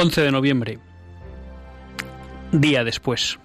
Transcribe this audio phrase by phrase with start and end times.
[0.00, 0.78] 11 de noviembre,
[2.52, 3.36] día después.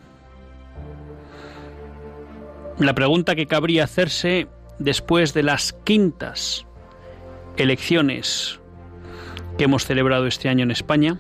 [2.78, 6.68] La pregunta que cabría hacerse después de las quintas
[7.58, 8.60] elecciones
[9.58, 11.20] que hemos celebrado este año en España,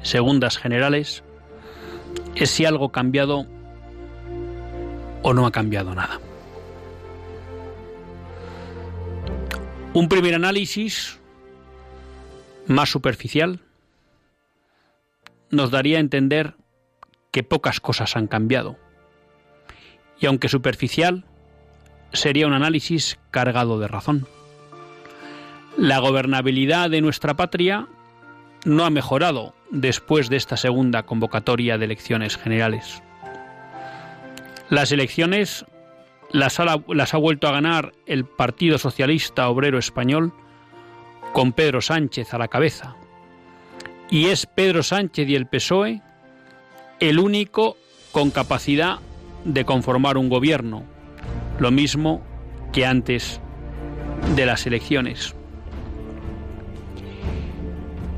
[0.00, 1.22] segundas generales,
[2.36, 3.44] es si algo ha cambiado
[5.20, 6.18] o no ha cambiado nada.
[9.92, 11.18] Un primer análisis
[12.66, 13.60] más superficial
[15.50, 16.54] nos daría a entender
[17.30, 18.76] que pocas cosas han cambiado.
[20.18, 21.24] Y aunque superficial,
[22.12, 24.26] sería un análisis cargado de razón.
[25.76, 27.86] La gobernabilidad de nuestra patria
[28.64, 33.02] no ha mejorado después de esta segunda convocatoria de elecciones generales.
[34.68, 35.64] Las elecciones
[36.32, 40.32] las ha, vuelto a ganar el Partido Socialista Obrero Español
[41.32, 42.96] con Pedro Sánchez a la cabeza,
[44.10, 46.02] y es Pedro Sánchez y el PSOE
[46.98, 47.76] el único
[48.12, 48.98] con capacidad
[49.44, 50.82] de conformar un gobierno,
[51.58, 52.20] lo mismo
[52.72, 53.40] que antes
[54.36, 55.34] de las elecciones.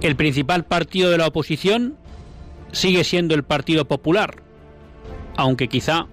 [0.00, 1.96] El principal partido de la oposición
[2.72, 4.42] sigue siendo el Partido Popular,
[5.36, 6.06] aunque quizá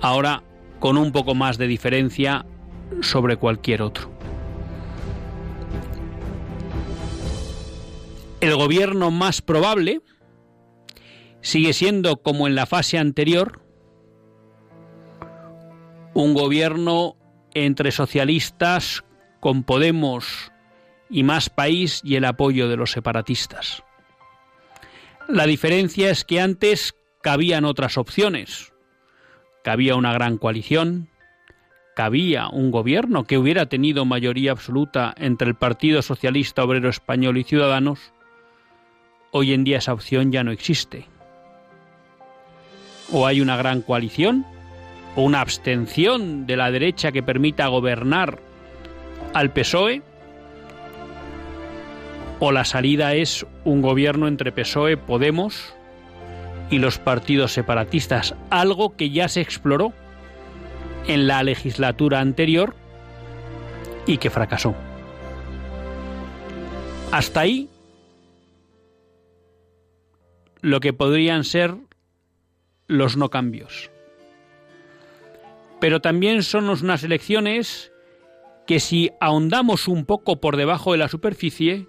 [0.00, 0.44] ahora
[0.78, 2.46] con un poco más de diferencia
[3.00, 4.17] sobre cualquier otro.
[8.40, 10.00] El gobierno más probable
[11.40, 13.60] sigue siendo, como en la fase anterior,
[16.14, 17.16] un gobierno
[17.54, 19.04] entre socialistas
[19.40, 20.52] con Podemos
[21.10, 23.82] y más país y el apoyo de los separatistas.
[25.28, 28.72] La diferencia es que antes cabían otras opciones.
[29.64, 31.08] Cabía una gran coalición,
[31.96, 37.44] cabía un gobierno que hubiera tenido mayoría absoluta entre el Partido Socialista Obrero Español y
[37.44, 38.12] Ciudadanos,
[39.30, 41.06] Hoy en día esa opción ya no existe.
[43.12, 44.46] O hay una gran coalición,
[45.16, 48.38] o una abstención de la derecha que permita gobernar
[49.34, 50.02] al PSOE,
[52.40, 55.74] o la salida es un gobierno entre PSOE, Podemos
[56.70, 59.92] y los partidos separatistas, algo que ya se exploró
[61.06, 62.74] en la legislatura anterior
[64.06, 64.74] y que fracasó.
[67.10, 67.68] Hasta ahí
[70.60, 71.74] lo que podrían ser
[72.86, 73.90] los no cambios.
[75.80, 77.92] Pero también son unas elecciones
[78.66, 81.86] que si ahondamos un poco por debajo de la superficie,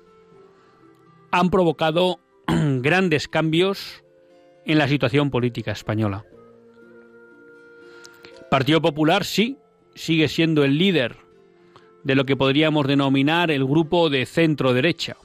[1.31, 4.03] han provocado grandes cambios
[4.65, 6.25] en la situación política española.
[8.49, 9.57] Partido Popular sí,
[9.95, 11.17] sigue siendo el líder
[12.03, 15.17] de lo que podríamos denominar el grupo de centro derecha.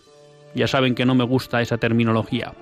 [0.55, 2.53] Ya saben que no me gusta esa terminología.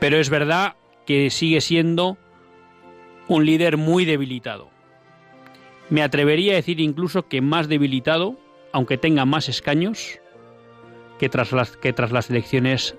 [0.00, 0.76] Pero es verdad
[1.06, 2.16] que sigue siendo
[3.28, 4.70] un líder muy debilitado.
[5.90, 8.36] Me atrevería a decir incluso que más debilitado,
[8.72, 10.18] aunque tenga más escaños,
[11.18, 12.96] que tras las, que tras las elecciones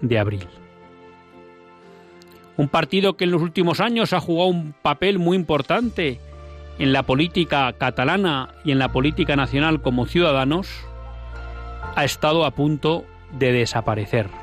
[0.00, 0.48] de abril.
[2.56, 6.18] Un partido que en los últimos años ha jugado un papel muy importante
[6.78, 10.68] en la política catalana y en la política nacional como ciudadanos,
[11.94, 13.04] ha estado a punto
[13.38, 14.39] de desaparecer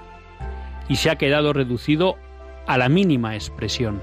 [0.89, 2.15] y se ha quedado reducido
[2.65, 4.01] a la mínima expresión.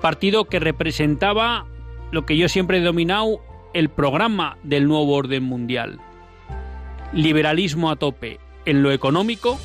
[0.00, 1.66] Partido que representaba
[2.12, 3.40] lo que yo siempre he dominado
[3.74, 5.98] el programa del nuevo orden mundial.
[7.12, 9.58] Liberalismo a tope en lo económico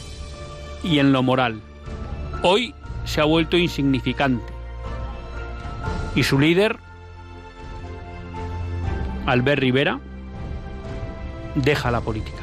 [0.83, 1.61] y en lo moral.
[2.43, 2.73] Hoy
[3.05, 4.51] se ha vuelto insignificante.
[6.15, 6.77] Y su líder,
[9.25, 9.99] Albert Rivera,
[11.55, 12.40] deja la política.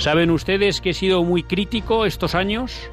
[0.00, 2.90] Saben ustedes que he sido muy crítico estos años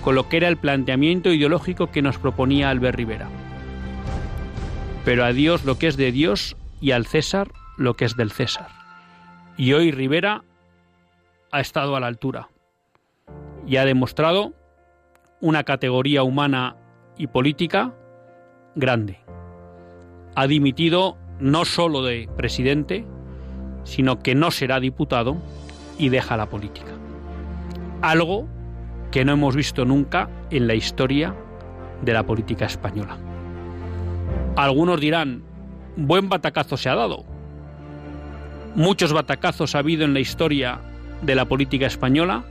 [0.00, 3.28] con lo que era el planteamiento ideológico que nos proponía Albert Rivera.
[5.04, 8.30] Pero a Dios lo que es de Dios y al César lo que es del
[8.30, 8.68] César.
[9.58, 10.42] Y hoy Rivera
[11.50, 12.48] ha estado a la altura
[13.66, 14.54] y ha demostrado
[15.42, 16.76] una categoría humana
[17.18, 17.92] y política
[18.74, 19.20] grande.
[20.34, 23.04] Ha dimitido no solo de presidente,
[23.84, 25.36] sino que no será diputado
[26.02, 26.90] y deja la política.
[28.00, 28.48] Algo
[29.12, 31.32] que no hemos visto nunca en la historia
[32.02, 33.16] de la política española.
[34.56, 35.44] Algunos dirán,
[35.96, 37.24] buen batacazo se ha dado.
[38.74, 40.80] Muchos batacazos ha habido en la historia
[41.22, 42.42] de la política española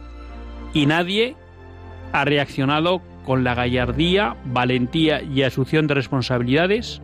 [0.74, 1.36] y nadie
[2.14, 7.02] ha reaccionado con la gallardía, valentía y asunción de responsabilidades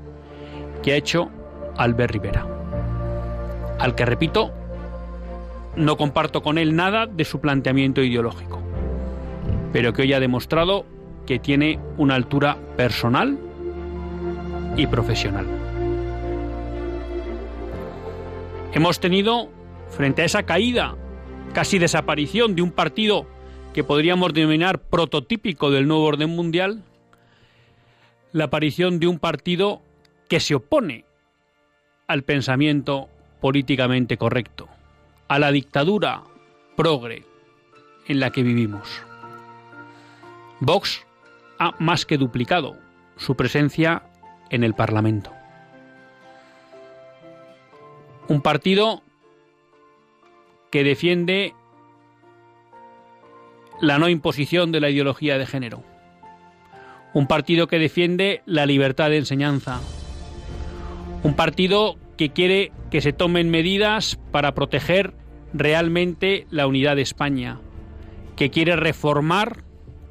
[0.82, 1.30] que ha hecho
[1.76, 2.48] Albert Rivera,
[3.80, 4.54] al que repito,
[5.78, 8.62] no comparto con él nada de su planteamiento ideológico,
[9.72, 10.86] pero que hoy ha demostrado
[11.26, 13.38] que tiene una altura personal
[14.76, 15.46] y profesional.
[18.74, 19.50] Hemos tenido,
[19.90, 20.96] frente a esa caída,
[21.54, 23.28] casi desaparición de un partido
[23.74, 26.84] que podríamos denominar prototípico del nuevo orden mundial,
[28.32, 29.82] la aparición de un partido
[30.28, 31.06] que se opone
[32.08, 33.10] al pensamiento
[33.42, 34.68] políticamente correcto,
[35.28, 36.24] a la dictadura
[36.76, 37.26] progre
[38.08, 39.02] en la que vivimos.
[40.60, 41.06] Vox
[41.60, 42.78] ha más que duplicado
[43.18, 44.04] su presencia
[44.50, 45.32] en el Parlamento.
[48.28, 49.02] Un partido
[50.72, 51.54] que defiende
[53.80, 55.84] la no imposición de la ideología de género.
[57.14, 59.80] Un partido que defiende la libertad de enseñanza.
[61.24, 65.14] Un partido que quiere que se tomen medidas para proteger
[65.54, 67.60] realmente la unidad de España.
[68.36, 69.64] Que quiere reformar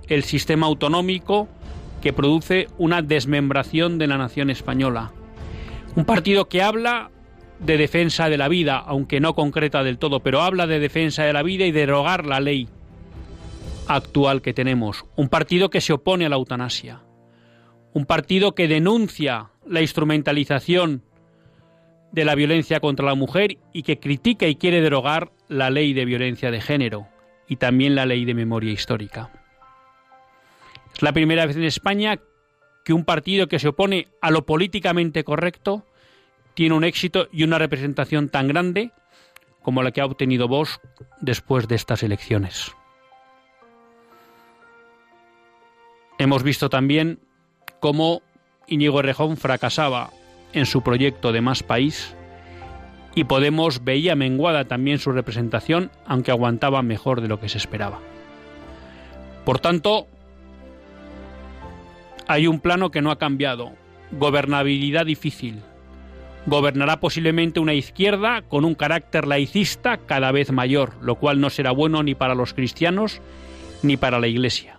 [0.08, 1.48] el sistema autonómico
[2.00, 5.12] que produce una desmembración de la nación española.
[5.96, 7.10] Un partido que habla
[7.58, 11.32] de defensa de la vida, aunque no concreta del todo, pero habla de defensa de
[11.32, 12.68] la vida y derogar la ley
[13.88, 15.04] actual que tenemos.
[15.16, 17.02] Un partido que se opone a la eutanasia.
[17.92, 21.02] Un partido que denuncia la instrumentalización
[22.16, 26.06] de la violencia contra la mujer y que critica y quiere derogar la ley de
[26.06, 27.06] violencia de género
[27.46, 29.30] y también la ley de memoria histórica.
[30.94, 32.18] Es la primera vez en España
[32.86, 35.84] que un partido que se opone a lo políticamente correcto
[36.54, 38.92] tiene un éxito y una representación tan grande
[39.60, 40.80] como la que ha obtenido Vox
[41.20, 42.72] después de estas elecciones.
[46.16, 47.20] Hemos visto también
[47.78, 48.22] cómo
[48.68, 50.08] Íñigo Errejón fracasaba
[50.56, 52.16] en su proyecto de Más País
[53.14, 57.98] y Podemos veía menguada también su representación, aunque aguantaba mejor de lo que se esperaba.
[59.44, 60.06] Por tanto,
[62.26, 63.72] hay un plano que no ha cambiado,
[64.12, 65.62] gobernabilidad difícil.
[66.46, 71.70] Gobernará posiblemente una izquierda con un carácter laicista cada vez mayor, lo cual no será
[71.70, 73.20] bueno ni para los cristianos
[73.82, 74.78] ni para la Iglesia.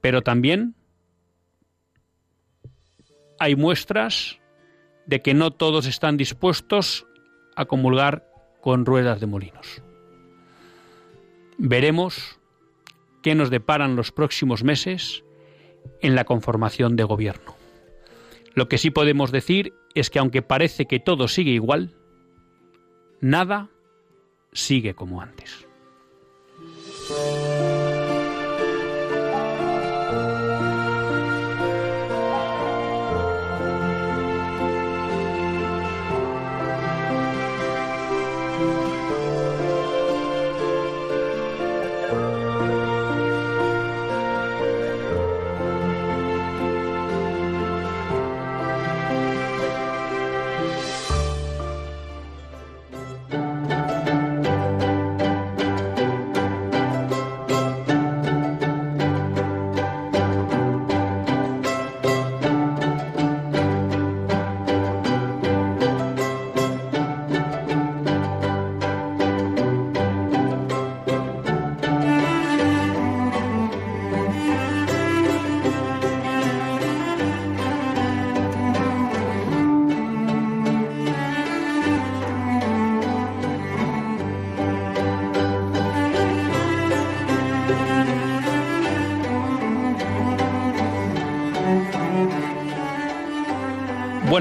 [0.00, 0.74] Pero también
[3.44, 4.40] hay muestras
[5.04, 7.06] de que no todos están dispuestos
[7.56, 8.26] a comulgar
[8.62, 9.82] con ruedas de molinos.
[11.58, 12.40] Veremos
[13.22, 15.24] qué nos deparan los próximos meses
[16.00, 17.54] en la conformación de gobierno.
[18.54, 21.94] Lo que sí podemos decir es que aunque parece que todo sigue igual,
[23.20, 23.68] nada
[24.54, 25.66] sigue como antes.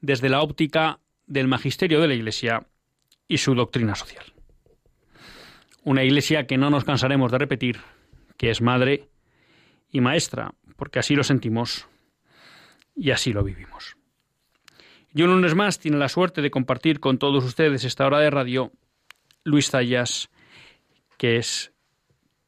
[0.00, 2.66] desde la óptica del magisterio de la Iglesia
[3.28, 4.24] y su doctrina social.
[5.82, 7.80] Una Iglesia que no nos cansaremos de repetir,
[8.36, 9.08] que es madre
[9.90, 11.86] y maestra, porque así lo sentimos
[12.94, 13.96] y así lo vivimos.
[15.14, 18.30] Y un lunes más tiene la suerte de compartir con todos ustedes esta hora de
[18.30, 18.72] radio
[19.44, 20.28] Luis Zayas,
[21.16, 21.72] que es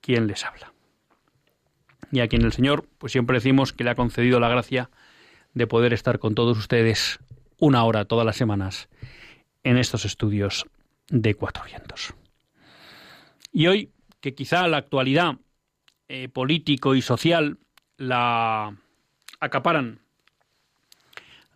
[0.01, 0.73] quien les habla.
[2.13, 4.91] Y a quien el Señor, pues siempre decimos que le ha concedido la gracia
[5.55, 7.21] de poder estar con todos ustedes
[7.59, 8.89] una hora todas las semanas
[9.65, 10.67] en estos estudios
[11.09, 12.15] de Cuatro Vientos.
[13.53, 15.37] Y hoy, que quizá la actualidad
[16.09, 17.59] eh, político y social
[17.97, 18.77] la
[19.41, 20.01] acaparan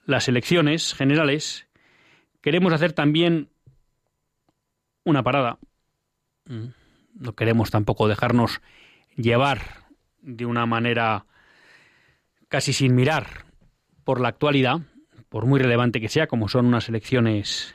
[0.05, 1.67] las elecciones generales,
[2.41, 3.49] queremos hacer también
[5.05, 5.59] una parada.
[6.47, 6.67] Mm,
[7.15, 8.61] no queremos tampoco dejarnos
[9.17, 9.87] llevar
[10.21, 11.27] de una manera
[12.49, 13.45] casi sin mirar
[14.05, 14.81] por la actualidad,
[15.33, 17.75] por muy relevante que sea, como son unas elecciones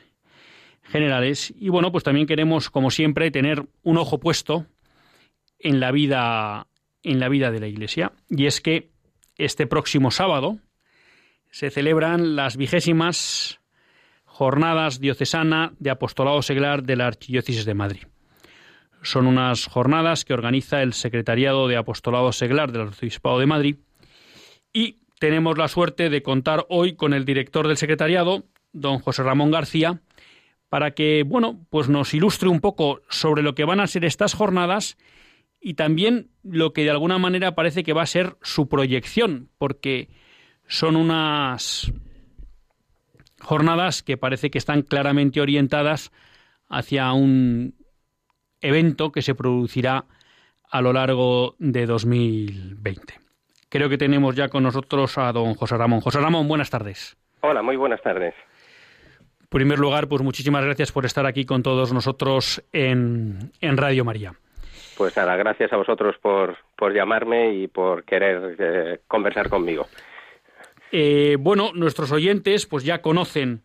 [0.84, 1.52] generales.
[1.58, 4.66] Y bueno, pues también queremos, como siempre, tener un ojo puesto
[5.58, 6.68] en la vida,
[7.02, 8.12] en la vida de la Iglesia.
[8.30, 8.90] Y es que
[9.38, 10.58] este próximo sábado
[11.50, 13.58] se celebran las vigésimas
[14.24, 18.02] jornadas diocesana de apostolado seglar de la Archidiócesis de Madrid.
[19.02, 23.76] Son unas jornadas que organiza el Secretariado de Apostolado Seglar del Arzobispado de Madrid
[24.72, 29.50] y tenemos la suerte de contar hoy con el director del secretariado, don José Ramón
[29.50, 30.00] García,
[30.68, 34.34] para que, bueno, pues nos ilustre un poco sobre lo que van a ser estas
[34.34, 34.96] jornadas
[35.60, 40.08] y también lo que de alguna manera parece que va a ser su proyección, porque
[40.68, 41.92] son unas
[43.40, 46.12] jornadas que parece que están claramente orientadas
[46.68, 47.74] hacia un
[48.60, 50.04] evento que se producirá
[50.70, 53.27] a lo largo de 2020.
[53.68, 56.00] Creo que tenemos ya con nosotros a don José Ramón.
[56.00, 57.16] José Ramón, buenas tardes.
[57.40, 58.34] Hola, muy buenas tardes.
[59.20, 64.34] En primer lugar, pues muchísimas gracias por estar aquí con todos nosotros en, Radio María.
[64.96, 69.86] Pues nada, gracias a vosotros por, por llamarme y por querer eh, conversar conmigo.
[70.90, 73.62] Eh, bueno, nuestros oyentes pues ya conocen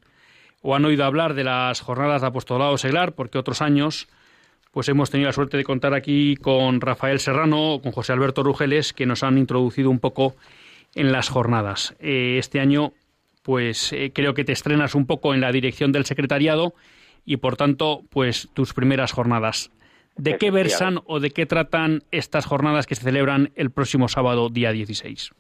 [0.62, 4.08] o han oído hablar de las jornadas de apostolado seglar, porque otros años
[4.74, 8.92] pues hemos tenido la suerte de contar aquí con Rafael Serrano, con José Alberto Rugeles,
[8.92, 10.34] que nos han introducido un poco
[10.96, 11.96] en las jornadas.
[12.00, 12.92] Eh, este año,
[13.44, 16.74] pues eh, creo que te estrenas un poco en la dirección del secretariado
[17.24, 19.72] y, por tanto, pues tus primeras jornadas.
[20.18, 24.50] ¿De qué versan o de qué tratan estas jornadas que se celebran el próximo sábado,
[24.50, 25.32] día 16?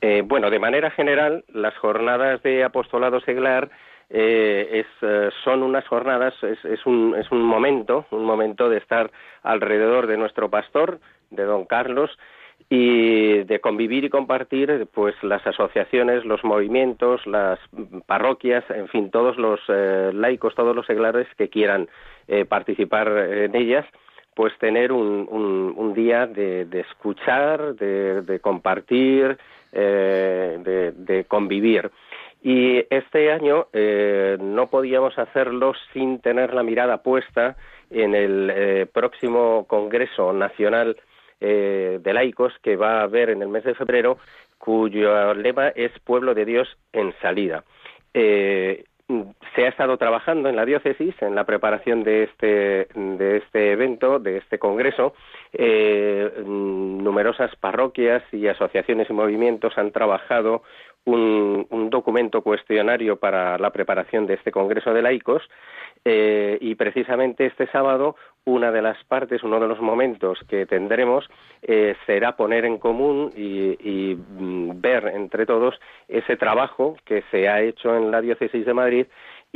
[0.00, 3.70] Eh, bueno, de manera general, las jornadas de apostolado seglar
[4.10, 9.10] eh, eh, son unas jornadas, es, un, es un momento, un momento de estar
[9.42, 12.10] alrededor de nuestro pastor, de don Carlos,
[12.70, 17.58] y de convivir y compartir pues las asociaciones, los movimientos, las
[18.06, 21.88] parroquias, en fin, todos los eh, laicos, todos los seglares que quieran
[22.48, 23.84] participar en ellas,
[24.34, 25.28] pues tener un,
[25.76, 29.36] un, día de, escuchar, de, compartir,
[29.72, 31.90] de convivir.
[32.44, 37.56] Y este año eh, no podíamos hacerlo sin tener la mirada puesta
[37.90, 40.98] en el eh, próximo Congreso Nacional
[41.40, 44.18] eh, de Laicos que va a haber en el mes de febrero,
[44.58, 47.64] cuyo lema es Pueblo de Dios en salida.
[48.12, 54.18] se ha estado trabajando en la diócesis en la preparación de este, de este evento,
[54.18, 55.14] de este congreso.
[56.44, 60.62] numerosas parroquias y asociaciones y movimientos han trabajado
[61.04, 65.42] un, documento cuestionario para la preparación de este Congreso de Laicos
[66.04, 71.28] eh, y precisamente este sábado una de las partes, uno de los momentos que tendremos
[71.62, 77.62] eh, será poner en común y, mm, ver entre todos ese trabajo que se ha
[77.62, 79.06] hecho en la Diócesis de Madrid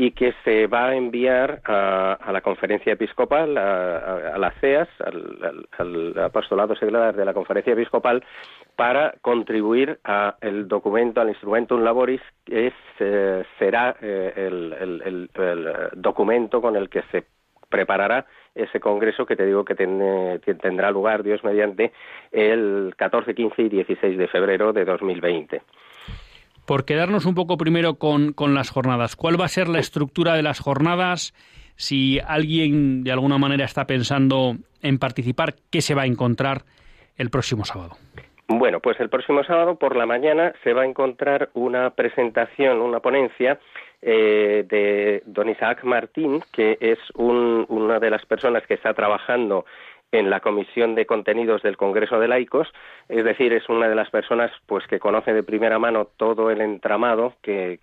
[0.00, 4.88] y que se va a enviar a, la conferencia episcopal, a, las CEAS,
[5.76, 8.24] al, apostolado seglar de la conferencia episcopal,
[8.78, 15.28] para contribuir al documento, al instrumentum laboris, que eh, será eh, el,
[15.96, 17.24] documento con el que se
[17.68, 21.92] preparará ese congreso que te digo que tendrá lugar, Dios mediante,
[22.30, 25.60] el 14, 15 y 16 de febrero de 2020.
[26.64, 29.16] por quedarnos un poco primero con, con las jornadas.
[29.16, 31.34] ¿Cuál va a ser la estructura de las jornadas?
[31.74, 36.62] Si alguien de alguna manera está pensando en participar, ¿qué se va a encontrar
[37.16, 37.96] el próximo sábado?
[38.50, 43.00] Bueno, pues el próximo sábado por la mañana se va a encontrar una presentación, una
[43.00, 43.60] ponencia
[44.00, 49.66] eh, de don Isaac Martín, que es una de las personas que está trabajando
[50.12, 52.72] en la Comisión de Contenidos del Congreso de Laicos,
[53.10, 56.62] es decir, es una de las personas pues que conoce de primera mano todo el
[56.62, 57.78] entramado que,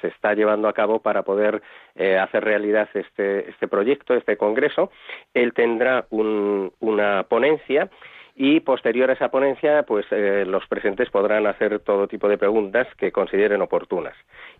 [0.00, 1.60] se está llevando a cabo para poder
[1.94, 4.90] eh, hacer realidad este, este proyecto, este congreso.
[5.34, 7.90] Él tendrá una ponencia
[8.40, 12.86] y posterior a esa ponencia, pues eh, los presentes podrán hacer todo tipo de preguntas
[12.96, 14.14] que consideren oportunas.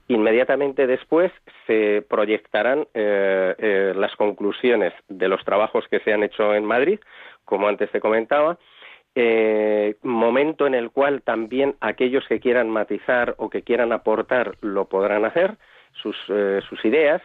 [0.09, 1.31] Inmediatamente después
[1.69, 6.99] se proyectarán eh, eh, las conclusiones de los trabajos que se han hecho en Madrid,
[7.45, 8.59] como antes te comentaba,
[10.03, 15.25] momento en el cual también aquellos que quieran matizar o que quieran aportar lo podrán
[15.25, 15.57] hacer.
[16.03, 16.17] Sus,
[16.69, 17.21] sus, ideas.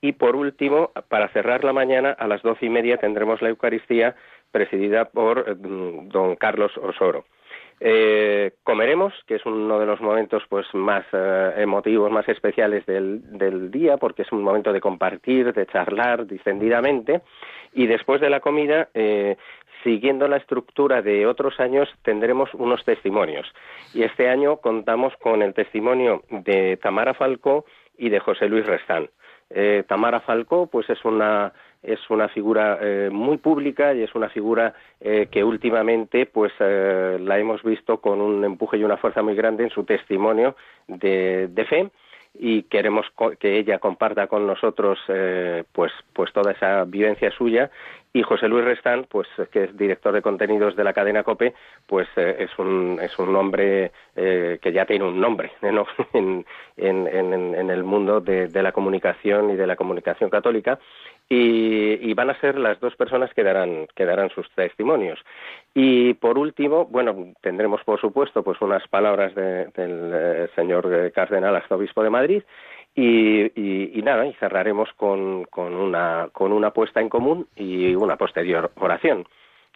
[0.00, 4.14] y por último, para cerrar la mañana, a las doce y media tendremos la Eucaristía
[4.50, 7.24] presidida por eh, don Carlos Osoro.
[7.78, 13.38] Eh, comeremos, que es uno de los momentos pues más eh, emotivos, más especiales del,
[13.38, 17.20] del, día, porque es un momento de compartir, de charlar distendidamente,
[17.74, 18.88] y después de la comida,
[19.84, 23.46] siguiendo la estructura de otros años, tendremos unos testimonios.
[23.92, 27.66] Y este año contamos con el testimonio de Tamara Falcó
[27.98, 29.10] y de José Luis Restán.
[29.86, 31.52] Tamara Falcó, pues es una
[31.86, 37.16] es una figura eh, muy pública y es una figura eh, que últimamente pues eh,
[37.20, 40.56] la hemos visto con un empuje y una fuerza muy grande en su testimonio
[40.88, 41.88] de, fe
[42.38, 43.06] y queremos
[43.40, 44.98] que ella comparta con nosotros
[45.72, 47.70] pues pues toda esa vivencia suya.
[48.12, 51.54] Y José Luis Restán pues que es director de contenidos de la cadena Cope
[51.86, 56.44] pues es un es un hombre que ya tiene un nombre en,
[56.76, 60.78] en, en, el mundo de la comunicación y de la comunicación católica
[61.28, 65.18] y, van a ser las dos personas que darán, que darán sus testimonios.
[65.74, 71.56] Y por último, bueno, tendremos por supuesto pues unas palabras del eh, señor eh, cardenal
[71.56, 72.42] arzobispo de Madrid
[72.94, 78.70] y, nada, y cerraremos con, con, una, con una puesta en común y una posterior
[78.76, 79.26] oración.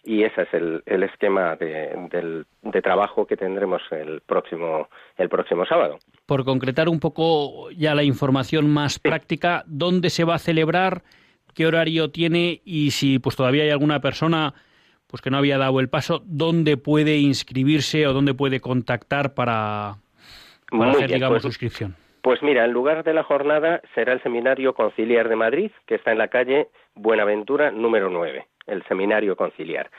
[0.03, 5.67] Y ese es el, el esquema de, de trabajo que tendremos el próximo, el próximo
[5.67, 5.99] sábado.
[6.25, 11.03] Por concretar un poco ya la información más práctica, ¿dónde se va a celebrar?
[11.55, 14.55] Qué horario tiene y si pues todavía hay alguna persona
[15.07, 19.97] pues que no había dado el paso, dónde puede inscribirse o dónde puede contactar para,
[20.71, 21.97] hacer, digamos, pues, suscripción.
[22.23, 26.13] Pues mira, en lugar de la jornada será el Seminario Conciliar de Madrid, que está
[26.13, 29.91] en la calle Buenaventura número 9, el Seminario Conciliar.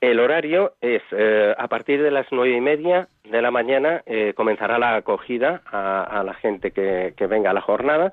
[0.00, 4.34] El horario es eh, a partir de las nueve y media de la mañana eh,
[4.36, 8.12] comenzará la acogida a, la gente que, que, venga a la jornada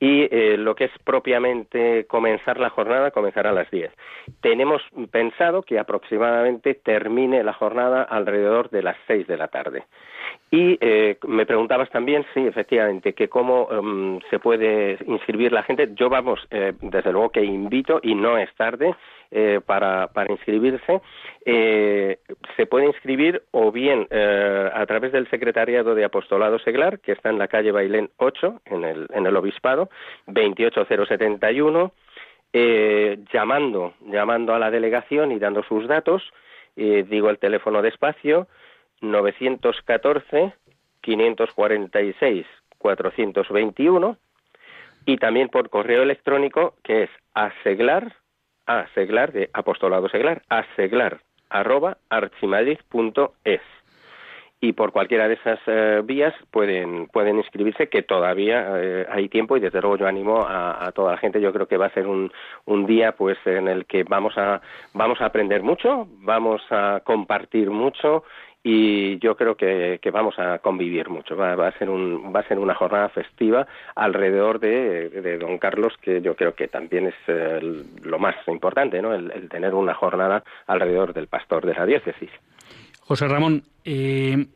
[0.00, 3.90] y eh, lo que es propiamente comenzar la jornada comenzará a las 10.
[4.40, 9.84] Tenemos pensado que aproximadamente termine la jornada alrededor de las 6 de la tarde.
[10.50, 15.90] Y eh, me preguntabas también, sí, efectivamente, que cómo em, se puede inscribir la gente.
[15.94, 18.94] Yo, vamos, eh, desde luego que invito, y no es tarde,
[19.36, 21.00] eh, para, para inscribirse.
[21.44, 22.18] Eh,
[22.56, 27.30] se puede inscribir o bien eh, a través del Secretariado de Apostolado Seglar, que está
[27.30, 29.90] en la calle Bailén 8, en el, en el Obispado,
[30.28, 31.90] 28071,
[33.32, 36.22] llamando, llamando a la delegación y dando sus datos.
[36.76, 38.46] digo el teléfono de espacio,
[39.00, 40.54] 914
[41.00, 42.46] 546
[42.78, 44.16] 421
[45.06, 48.16] y también por correo electrónico que es aseglar
[48.66, 53.60] a seglar de apostolado seglar a seglar arroba archimadrid.es
[54.60, 59.56] y por cualquiera de esas eh, vías pueden pueden inscribirse que todavía eh, hay tiempo
[59.56, 61.40] y desde luego yo animo a, a, toda la gente.
[61.40, 62.32] Yo creo que va a ser un,
[62.64, 64.62] un día pues en el que vamos a
[64.94, 68.24] vamos a aprender mucho vamos a compartir mucho
[68.66, 71.36] y yo creo que, vamos a convivir mucho.
[71.36, 76.22] Va, a ser un, va a ser una jornada festiva alrededor de, don Carlos, que
[76.22, 77.64] yo creo que también es
[78.02, 79.14] lo más importante, ¿no?
[79.14, 82.30] El, tener una jornada alrededor del pastor de la diócesis.
[83.00, 84.46] José Ramón, eh,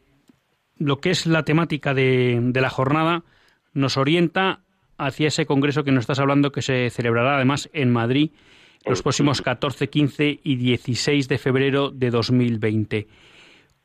[0.79, 3.25] lo que es la temática de, de la jornada
[3.75, 4.61] nos orienta
[4.97, 8.31] hacia ese congreso que nos estás hablando que se celebrará además en Madrid
[8.87, 13.07] los próximos 14, 15 y 16 de febrero de 2020.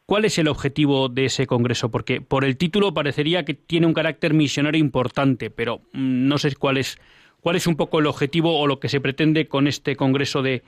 [0.05, 1.89] ¿Cuál es el objetivo de ese congreso?
[1.89, 6.53] Porque por el título parecería que tiene un carácter misionario importante, pero mm, no sé
[6.55, 6.99] cuál es,
[7.39, 10.63] cuál es un poco el objetivo o lo que se pretende con este congreso de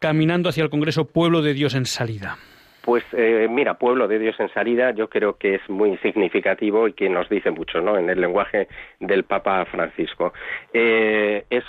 [0.00, 2.36] Caminando hacia el Congreso Pueblo de Dios en Salida.
[2.82, 6.92] Pues eh, mira, Pueblo de Dios en salida yo creo que es muy significativo y
[6.94, 7.96] que nos dice mucho ¿no?
[7.96, 8.66] en el lenguaje
[8.98, 10.32] del Papa Francisco.
[10.74, 11.64] Eh, es,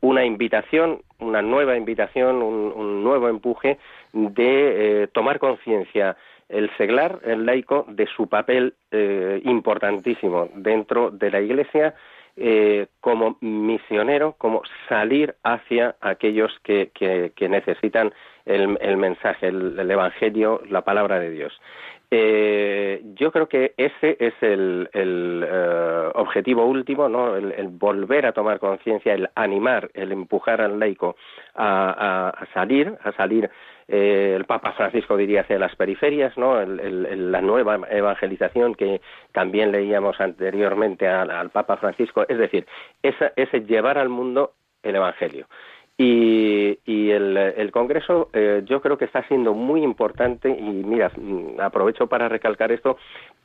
[0.00, 3.78] una invitación, una nueva invitación, un, nuevo empuje
[4.12, 6.16] de eh, tomar conciencia
[6.48, 8.74] el seglar, el laico, de su papel
[9.44, 11.94] importantísimo dentro de la Iglesia
[12.40, 18.12] eh, como misionero, como salir hacia aquellos que, que, necesitan
[18.46, 21.52] el, el mensaje, el, Evangelio, la palabra de Dios.
[22.12, 27.34] Eh, yo creo que ese es el, el eh, objetivo último, ¿no?
[27.34, 31.16] El, volver a tomar conciencia, el animar, el empujar al laico
[31.56, 33.50] a, a salir, a salir
[33.88, 36.62] eh, el Papa Francisco diría hacia las periferias, ¿no?
[36.62, 39.00] la nueva evangelización que
[39.32, 42.66] también leíamos anteriormente al, Papa Francisco, es decir,
[43.02, 45.46] esa, ese llevar al mundo el Evangelio.
[46.00, 46.78] Y,
[47.10, 52.28] el, Congreso eh, yo creo que está siendo muy importante y mira, mm, aprovecho para
[52.28, 52.98] recalcar esto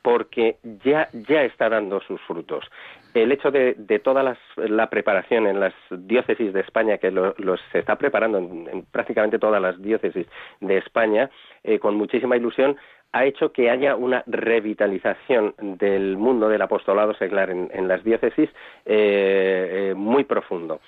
[0.04, 2.70] porque ya, ya está dando sus frutos.
[3.14, 7.34] El hecho de, de toda la preparación en las diócesis de España, que lo,
[7.72, 10.26] se está preparando en, prácticamente todas las diócesis
[10.60, 11.30] de España,
[11.62, 12.76] eh, con muchísima ilusión,
[13.14, 18.50] ha hecho que haya una revitalización del mundo del apostolado seglar en, las diócesis
[18.84, 20.80] eh, eh, muy profundo.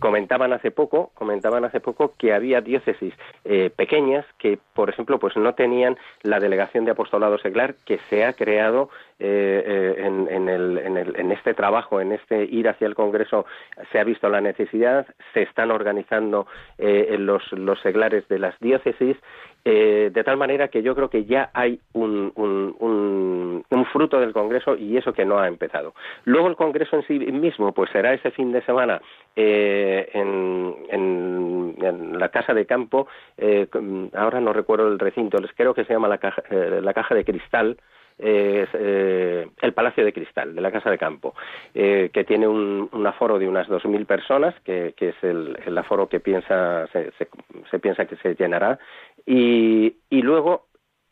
[0.00, 3.12] Comentaban hace poco, comentaban hace poco que había diócesis
[3.44, 8.24] eh, pequeñas que, por ejemplo, pues no tenían la delegación de apostolado seglar que se
[8.24, 13.46] ha creado en, en, este trabajo, en este ir hacia el Congreso,
[13.92, 16.46] se ha visto la necesidad, se están organizando
[16.78, 19.16] los seglares de las diócesis
[19.66, 22.32] eh, de tal manera que yo creo que ya hay un,
[23.92, 25.94] fruto del Congreso y eso que no ha empezado.
[26.24, 29.00] Luego el Congreso en sí mismo, pues será ese fin de semana
[29.36, 31.74] eh, en,
[32.18, 33.68] la Casa de Campo, eh,
[34.14, 37.24] ahora no recuerdo el recinto, les creo que se llama la Caja, la caja de
[37.24, 37.76] Cristal,
[38.18, 41.34] eh, el Palacio de Cristal de la Casa de Campo,
[41.74, 46.86] eh, que tiene un, aforo de unas 2.000 personas, que, es el, aforo que piensa,
[46.88, 47.12] se,
[47.70, 48.78] se, piensa que se llenará,
[49.26, 50.66] y, y luego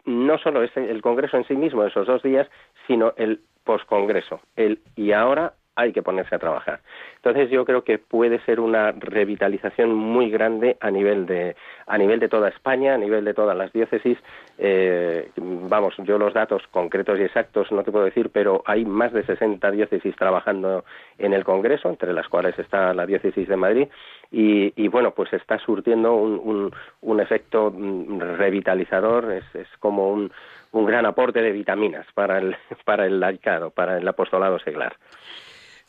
[0.04, 2.48] no solo es el Congreso en sí mismo, esos dos días,
[2.86, 6.80] sino el poscongreso, el y ahora hay que ponerse a trabajar.
[7.16, 11.56] Entonces yo creo que puede ser una revitalización muy grande a nivel de
[11.86, 14.18] a nivel de toda España, a nivel de todas las diócesis.
[14.58, 19.12] Eh, vamos, yo los datos concretos y exactos no te puedo decir, pero hay más
[19.12, 20.84] de 60 diócesis trabajando
[21.18, 23.88] en el Congreso, entre las cuales está la diócesis de Madrid,
[24.34, 30.32] y, bueno, pues está surtiendo un, un, efecto mm, revitalizador, es, es como un,
[30.72, 34.96] un gran aporte de vitaminas para el, para el laicado, para el apostolado seglar.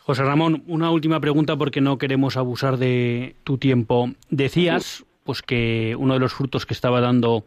[0.05, 4.09] José Ramón, una última pregunta porque no queremos abusar de tu tiempo.
[4.29, 7.45] Decías pues que uno de los frutos que estaba dando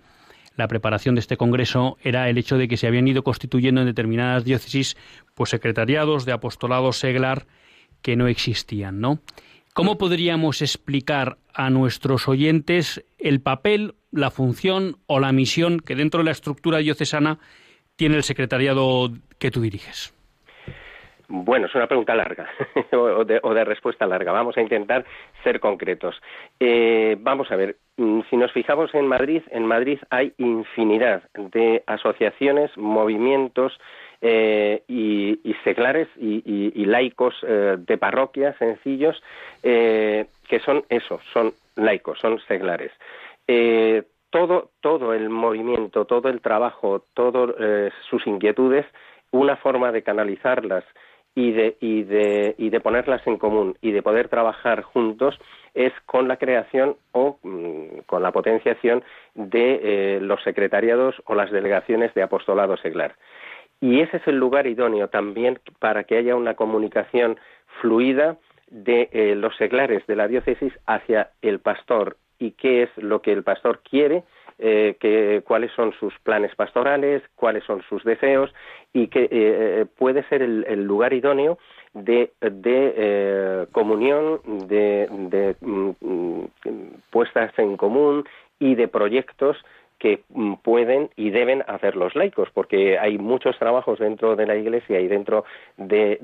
[0.56, 3.86] la preparación de este congreso era el hecho de que se habían ido constituyendo en
[3.86, 4.96] determinadas diócesis
[5.34, 7.46] pues secretariados de apostolado seglar
[8.00, 9.20] que no existían, ¿no?
[9.74, 16.20] ¿Cómo podríamos explicar a nuestros oyentes el papel, la función o la misión que dentro
[16.20, 17.38] de la estructura diocesana
[17.96, 20.15] tiene el secretariado que tú diriges?
[21.28, 22.48] Bueno, es una pregunta larga
[22.92, 24.30] o, de, respuesta larga.
[24.32, 25.04] Vamos a intentar
[25.42, 26.20] ser concretos.
[26.60, 31.82] Eh, vamos a ver, mm, si nos fijamos en Madrid, en Madrid hay infinidad de
[31.86, 33.78] asociaciones, movimientos
[34.20, 39.20] eh, y, seglares y, laicos eh, de parroquias sencillos
[39.62, 42.92] que son eso, son laicos, son seglares.
[44.30, 48.86] todo, todo el movimiento, todo el trabajo, todas sus inquietudes,
[49.32, 50.84] una forma de canalizarlas
[51.36, 55.38] y de, y, de, y de ponerlas en común y de poder trabajar juntos
[55.74, 61.52] es con la creación o mm, con la potenciación de eh, los secretariados o las
[61.52, 63.16] delegaciones de apostolado seglar.
[63.82, 67.38] Y ese es el lugar idóneo también para que haya una comunicación
[67.82, 68.38] fluida
[68.70, 73.32] de eh, los seglares de la diócesis hacia el pastor y qué es lo que
[73.32, 74.24] el pastor quiere
[74.58, 78.54] eh, cuáles son sus planes pastorales, cuáles son sus deseos
[78.94, 81.58] y que eh, eh, puede ser el, lugar idóneo
[81.92, 86.44] de, de comunión, de, de mm, mm,
[87.10, 88.24] puestas en común
[88.58, 89.58] y de proyectos
[89.98, 94.56] que mm, pueden y deben hacer los laicos, porque hay muchos trabajos dentro de la
[94.56, 95.44] Iglesia y dentro
[95.76, 96.18] de,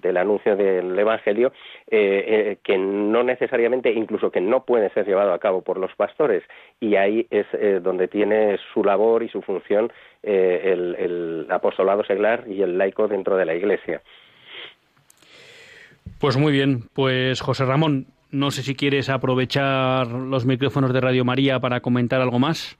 [0.00, 1.52] del anuncio del Evangelio
[1.90, 5.94] eh, eh, que no necesariamente, incluso que no puede ser llevado a cabo por los
[5.94, 6.42] pastores,
[6.80, 12.44] y ahí es eh, donde tiene su labor y su función el, el apostolado seglar
[12.48, 14.02] y el laico dentro de la Iglesia.
[16.18, 21.24] Pues muy bien, pues José Ramón, no sé si quieres aprovechar los micrófonos de Radio
[21.24, 22.78] María para comentar algo más.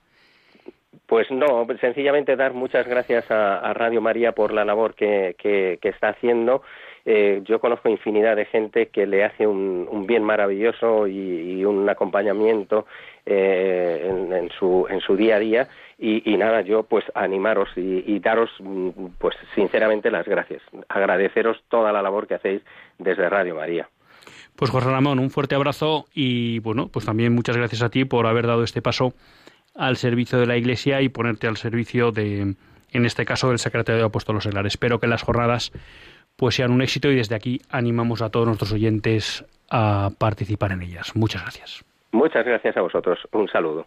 [1.07, 6.09] Pues no, sencillamente dar muchas gracias a, Radio María por la labor que, que, está
[6.09, 6.63] haciendo.
[7.05, 12.87] Eh, yo conozco infinidad de gente que le hace un, bien maravilloso y, un acompañamiento
[13.25, 15.69] eh, en, su, en su día a día.
[15.99, 18.51] Y, nada, yo pues animaros y, y, daros
[19.19, 20.63] pues sinceramente las gracias.
[20.89, 22.63] Agradeceros toda la labor que hacéis
[22.99, 23.89] desde Radio María.
[24.57, 28.27] Pues José Ramón, un fuerte abrazo y bueno, pues también muchas gracias a ti por
[28.27, 29.13] haber dado este paso
[29.75, 32.55] al servicio de la Iglesia y ponerte al servicio de,
[32.93, 34.67] en este caso, del secretario de Apóstolos Seglar.
[34.67, 35.73] Espero que las jornadas
[36.37, 40.83] pues sean un éxito y desde aquí animamos a todos nuestros oyentes a participar en
[40.83, 41.15] ellas.
[41.15, 41.85] Muchas gracias.
[42.13, 43.19] Muchas gracias a vosotros.
[43.33, 43.87] Un saludo.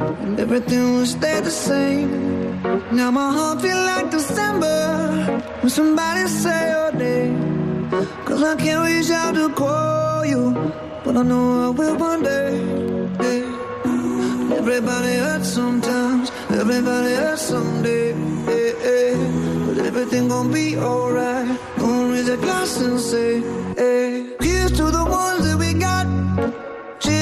[0.00, 2.62] and everything will stay the same.
[2.92, 7.90] Now my heart feel like December when somebody say your name.
[8.24, 10.52] Cause I can't reach out to call you,
[11.04, 12.50] but I know I will one day.
[14.60, 18.12] Everybody hurts sometimes, everybody hurts someday.
[18.12, 19.66] Yeah, yeah.
[19.66, 21.58] But everything gon' be alright.
[21.78, 23.40] Gonna raise a glass and say,
[23.76, 24.26] hey.
[24.40, 25.58] Here's to the ones that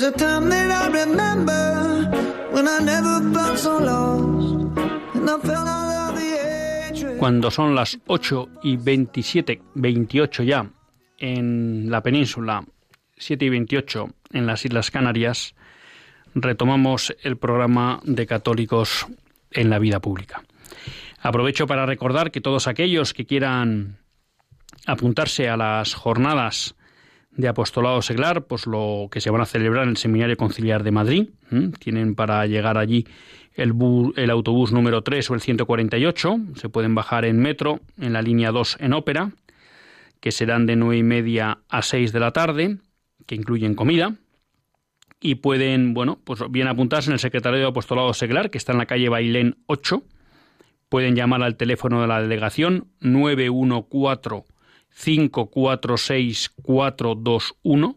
[0.00, 0.28] your.
[7.18, 10.70] Cuando son las 8 y 27, 28 ya
[11.18, 12.64] en la península,
[13.16, 15.56] 7 y 28 en las Islas Canarias,
[16.36, 19.06] retomamos el programa de católicos
[19.50, 20.44] en la vida pública.
[21.20, 23.98] Aprovecho para recordar que todos aquellos que quieran
[24.86, 26.76] apuntarse a las jornadas
[27.38, 30.90] de apostolado seglar, pues lo que se van a celebrar en el Seminario Conciliar de
[30.90, 31.28] Madrid.
[31.78, 33.06] Tienen para llegar allí
[33.54, 33.74] el,
[34.16, 36.36] el autobús número 3 o el 148.
[36.56, 39.30] Se pueden bajar en metro, en la línea 2 en ópera,
[40.18, 42.78] que serán de nueve y media a 6 de la tarde,
[43.24, 44.16] que incluyen comida.
[45.20, 48.78] Y pueden, bueno, pues bien apuntarse en el Secretario de Apostolado Seglar, que está en
[48.78, 50.02] la calle Bailén 8.
[50.88, 54.42] Pueden llamar al teléfono de la delegación 914
[55.02, 57.96] 546 421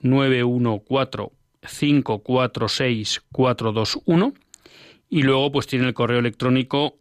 [0.00, 4.34] 914 546 421
[5.08, 6.98] y luego pues tiene el correo electrónico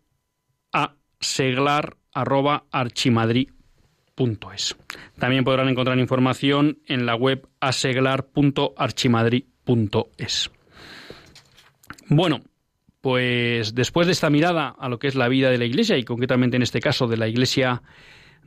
[0.73, 1.97] a seglar
[5.17, 10.51] También podrán encontrar información en la web aseglar.archimadri.es.
[12.09, 12.41] Bueno,
[13.01, 16.03] pues después de esta mirada a lo que es la vida de la Iglesia y
[16.03, 17.81] concretamente en este caso de la Iglesia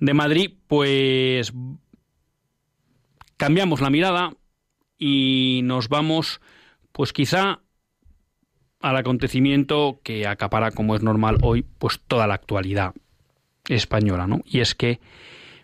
[0.03, 1.53] de Madrid, pues
[3.37, 4.35] cambiamos la mirada
[4.99, 6.41] y nos vamos,
[6.91, 7.61] pues quizá
[8.81, 12.95] al acontecimiento que acapara, como es normal hoy, pues toda la actualidad
[13.69, 14.41] española, ¿no?
[14.45, 14.99] Y es que,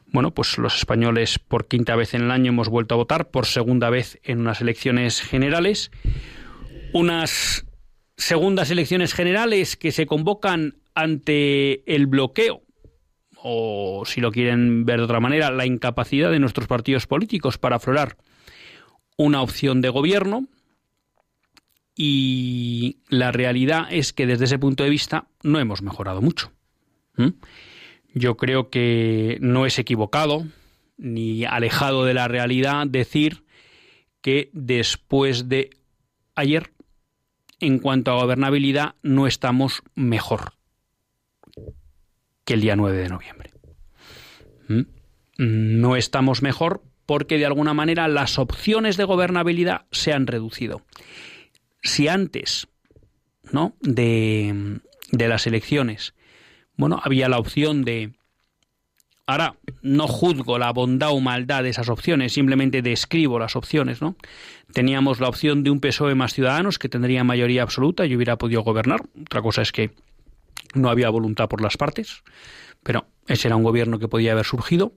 [0.07, 3.44] bueno, pues los españoles por quinta vez en el año hemos vuelto a votar, por
[3.44, 5.90] segunda vez en unas elecciones generales,
[6.92, 7.66] unas
[8.16, 12.62] segundas elecciones generales que se convocan ante el bloqueo
[13.42, 17.77] o si lo quieren ver de otra manera, la incapacidad de nuestros partidos políticos para
[17.77, 18.16] aflorar
[19.16, 20.46] una opción de gobierno.
[21.94, 26.53] Y la realidad es que desde ese punto de vista no hemos mejorado mucho.
[28.14, 30.46] Yo creo que no es equivocado
[30.96, 33.44] ni alejado de la realidad decir
[34.20, 35.70] que después de
[36.37, 36.72] ayer,
[37.59, 40.58] en cuanto a gobernabilidad, no estamos mejor
[42.48, 43.50] que el día 9 de noviembre.
[44.68, 44.80] ¿Mm?
[45.37, 50.80] No estamos mejor porque de alguna manera las opciones de gobernabilidad se han reducido.
[51.82, 52.66] Si antes
[53.52, 53.76] ¿no?
[53.82, 54.80] de,
[55.12, 56.14] de las elecciones
[56.74, 58.14] bueno, había la opción de
[59.26, 64.16] Ahora, no juzgo la bondad o maldad de esas opciones, simplemente describo las opciones, ¿no?
[64.72, 68.62] Teníamos la opción de un PSOE más ciudadanos que tendría mayoría absoluta y hubiera podido
[68.62, 69.02] gobernar.
[69.20, 69.90] Otra cosa es que
[70.74, 72.22] no había voluntad por las partes,
[72.83, 74.92] pero ese era un gobierno que podía haber surgido.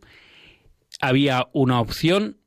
[0.99, 2.37] Había una opción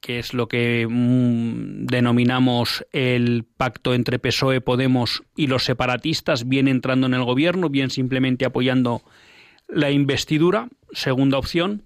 [0.00, 6.68] que es lo que mm, denominamos el pacto entre PSOE, Podemos y los separatistas, bien
[6.68, 9.02] entrando en el gobierno, bien simplemente apoyando
[9.66, 11.82] la investidura, segunda opción.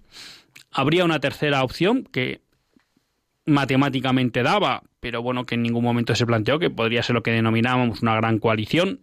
[0.70, 2.42] Habría una tercera opción que
[3.44, 7.32] matemáticamente daba, pero bueno, que en ningún momento se planteó, que podría ser lo que
[7.32, 9.00] denominábamos una gran coalición,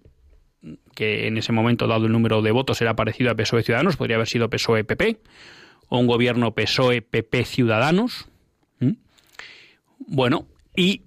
[0.94, 4.16] que en ese momento, dado el número de votos, era parecido a PSOE Ciudadanos, podría
[4.18, 5.20] haber sido PSOE-PP,
[5.88, 8.28] o un gobierno PSOE-PP Ciudadanos.
[10.00, 11.04] Bueno, y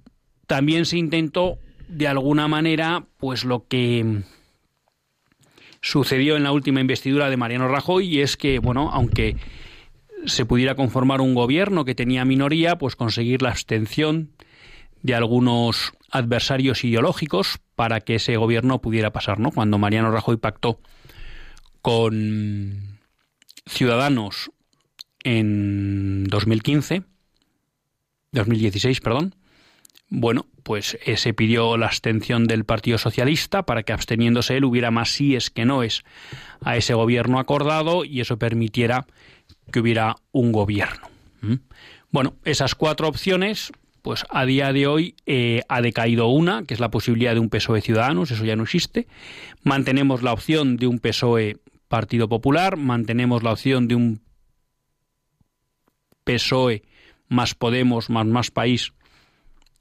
[0.47, 4.23] también se intentó, de alguna manera, pues lo que
[5.81, 9.37] sucedió en la última investidura de Mariano Rajoy y es que, bueno, aunque
[10.27, 14.31] se pudiera conformar un gobierno que tenía minoría, pues conseguir la abstención
[15.03, 19.51] de algunos adversarios ideológicos para que ese gobierno pudiera pasar, ¿no?
[19.51, 20.81] Cuando Mariano Rajoy pactó
[21.81, 22.99] con
[23.67, 24.51] Ciudadanos
[25.25, 27.03] en 2015,
[28.33, 29.35] 2016, perdón,
[30.09, 35.11] bueno, pues se pidió la abstención del Partido Socialista para que absteniéndose él hubiera más
[35.11, 36.03] síes que noes
[36.61, 39.07] a ese gobierno acordado y eso permitiera
[39.73, 41.09] que hubiera un gobierno.
[42.11, 46.81] Bueno, esas cuatro opciones, pues a día de hoy eh, ha decaído una, que es
[46.81, 49.07] la posibilidad de un PSOE Ciudadanos, eso ya no existe.
[49.62, 54.21] Mantenemos la opción de un PSOE Partido Popular, mantenemos la opción de un
[56.25, 56.83] PSOE
[57.29, 58.93] más Podemos, más Más País,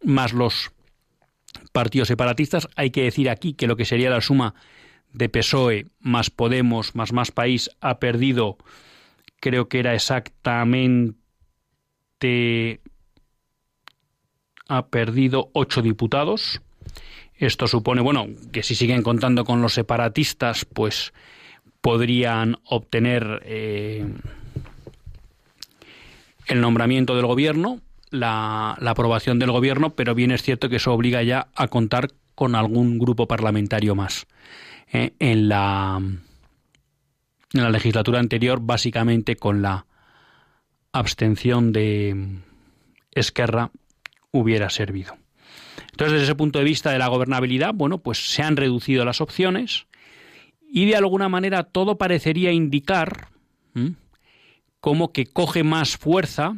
[0.04, 0.72] más los
[1.72, 2.68] partidos separatistas.
[2.76, 4.54] Hay que decir aquí que lo que sería la suma
[5.14, 8.58] de PSOE más Podemos más Más País ha perdido,
[9.40, 11.18] creo que era exactamente,
[14.72, 16.62] ha perdido ocho diputados.
[17.36, 21.12] Esto supone, bueno, que si siguen contando con los separatistas, pues
[21.82, 24.08] podrían obtener eh,
[26.48, 27.82] el nombramiento del gobierno,
[28.12, 32.56] la, aprobación del gobierno, pero bien es cierto que eso obliga ya a contar con
[32.56, 34.26] algún grupo parlamentario más.
[34.94, 35.12] ¿eh?
[35.20, 39.86] en, la, en la legislatura anterior, básicamente con la
[40.94, 42.40] abstención de
[43.12, 43.72] Esquerra,
[44.32, 45.18] hubiera servido.
[45.92, 49.22] Entonces, desde ese punto de vista de la gobernabilidad, bueno, pues se han reducido las
[49.22, 49.88] opciones
[50.62, 53.28] y de alguna manera todo parecería indicar
[54.80, 56.56] como que coge más fuerza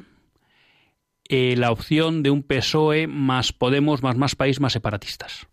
[1.30, 5.48] eh, la opción de un PSOE más Podemos, más más país, más separatistas.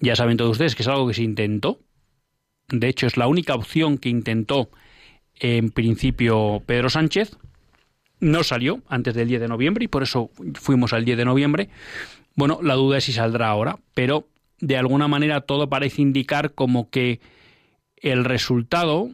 [0.00, 1.80] Ya saben todos ustedes que es algo que se intentó.
[2.68, 4.70] De hecho, es la única opción que intentó
[5.34, 7.36] en principio Pedro Sánchez.
[8.20, 11.68] No salió antes del 10 de noviembre y por eso fuimos al 10 de noviembre.
[12.34, 14.28] Bueno, la duda es si saldrá ahora, pero
[14.60, 17.20] de alguna manera todo parece indicar como que
[17.96, 19.10] el resultado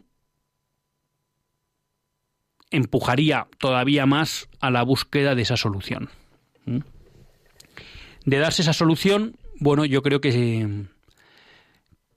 [2.71, 6.09] empujaría todavía más a la búsqueda de esa solución.
[6.65, 6.79] ¿Mm?
[8.25, 10.85] De darse esa solución, bueno, yo creo que,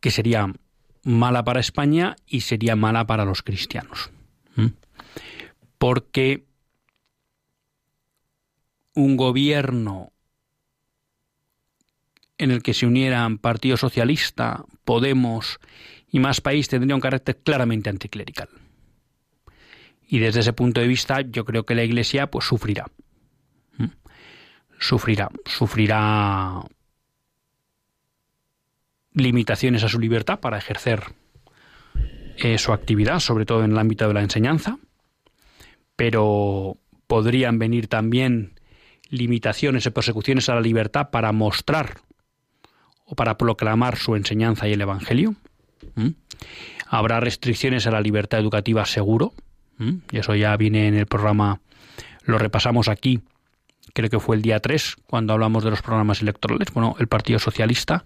[0.01, 0.53] que sería
[1.05, 4.11] mala para España y sería mala para los cristianos.
[4.57, 4.69] ¿Mm?
[5.79, 6.48] Porque
[8.99, 10.13] un gobierno
[12.37, 15.61] en el que se unieran Partido Socialista, Podemos
[16.11, 18.49] y Más País tendría un carácter claramente anticlerical.
[20.09, 22.87] Y desde ese punto de vista, yo creo que la Iglesia pues sufrirá.
[23.77, 23.87] ¿Mm?
[24.81, 26.63] Sufrirá, sufrirá
[29.13, 31.05] limitaciones a su libertad para ejercer
[32.37, 34.79] eh, su actividad, sobre todo en el ámbito de la enseñanza,
[35.95, 38.58] pero podrían venir también
[39.09, 42.01] limitaciones y persecuciones a la libertad para mostrar
[43.05, 45.35] o para proclamar su enseñanza y el Evangelio.
[46.87, 49.33] Habrá restricciones a la libertad educativa seguro,
[50.13, 51.61] eso ya viene en el programa,
[52.25, 53.21] lo repasamos aquí,
[53.95, 56.73] creo que fue el día 3, cuando hablamos de los programas electorales.
[56.73, 58.05] Bueno, el Partido Socialista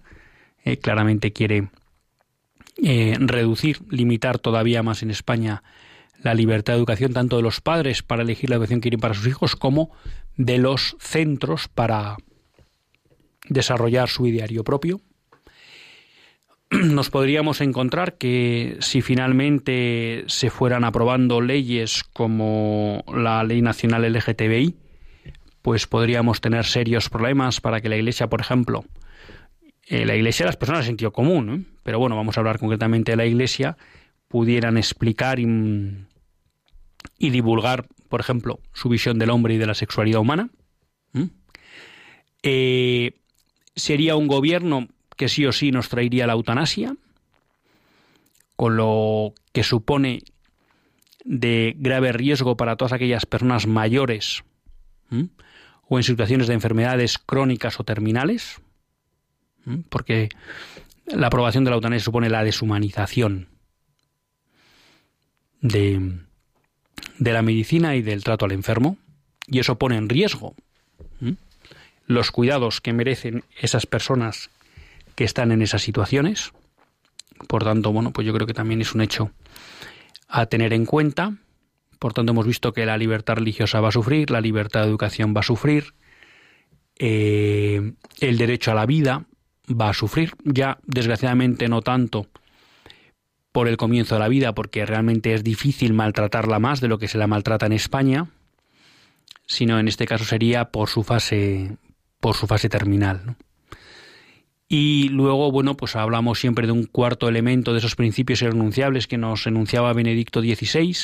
[0.63, 1.69] eh, claramente quiere
[2.81, 5.63] eh, reducir, limitar todavía más en España
[6.23, 9.13] la libertad de educación, tanto de los padres para elegir la educación que quieren para
[9.13, 9.91] sus hijos, como
[10.37, 12.17] de los centros para
[13.47, 15.01] desarrollar su ideario propio.
[16.71, 24.75] nos podríamos encontrar que si finalmente se fueran aprobando leyes como la Ley Nacional LGTBI,
[25.61, 28.85] pues podríamos tener serios problemas para que la Iglesia, por ejemplo,
[29.87, 33.17] eh, la Iglesia las personas de sentido común, pero bueno, vamos a hablar concretamente de
[33.17, 33.77] la Iglesia,
[34.27, 36.05] pudieran explicar y
[37.19, 40.51] divulgar, por ejemplo, su visión del hombre y de la sexualidad humana.
[42.43, 43.19] Eh,
[43.75, 44.87] sería un gobierno
[45.17, 46.95] que sí o sí nos traería la eutanasia,
[48.55, 50.21] con lo que supone
[51.25, 54.43] de grave riesgo para todas aquellas personas mayores
[55.89, 58.61] o en situaciones de enfermedades crónicas o terminales,
[59.89, 60.29] porque
[61.07, 63.47] la aprobación de la eutanasia supone la deshumanización
[65.61, 66.22] de,
[67.19, 68.97] de la medicina y del trato al enfermo,
[69.47, 70.55] y eso pone en riesgo
[72.05, 74.49] los cuidados que merecen esas personas
[75.15, 76.51] que están en esas situaciones.
[77.47, 79.31] Por tanto, bueno, pues yo creo que también es un hecho
[80.27, 81.37] a tener en cuenta.
[81.99, 85.33] Por tanto, hemos visto que la libertad religiosa va a sufrir, la libertad de educación
[85.35, 85.93] va a sufrir,
[86.99, 89.25] eh, el derecho a la vida
[89.69, 90.33] va a sufrir.
[90.43, 92.27] Ya, desgraciadamente, no tanto
[93.53, 97.07] por el comienzo de la vida, porque realmente es difícil maltratarla más de lo que
[97.07, 98.27] se la maltrata en España,
[99.45, 101.77] sino en este caso sería por su fase,
[102.19, 103.37] por su fase terminal.
[104.67, 109.19] Y luego, bueno, pues hablamos siempre de un cuarto elemento de esos principios irrenunciables que
[109.19, 110.95] nos enunciaba Benedicto XVI,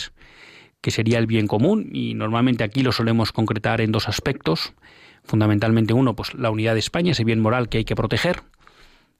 [0.81, 4.73] que sería el bien común, y normalmente aquí lo solemos concretar en dos aspectos.
[5.23, 8.41] Fundamentalmente uno, pues la unidad de España, ese bien moral que hay que proteger.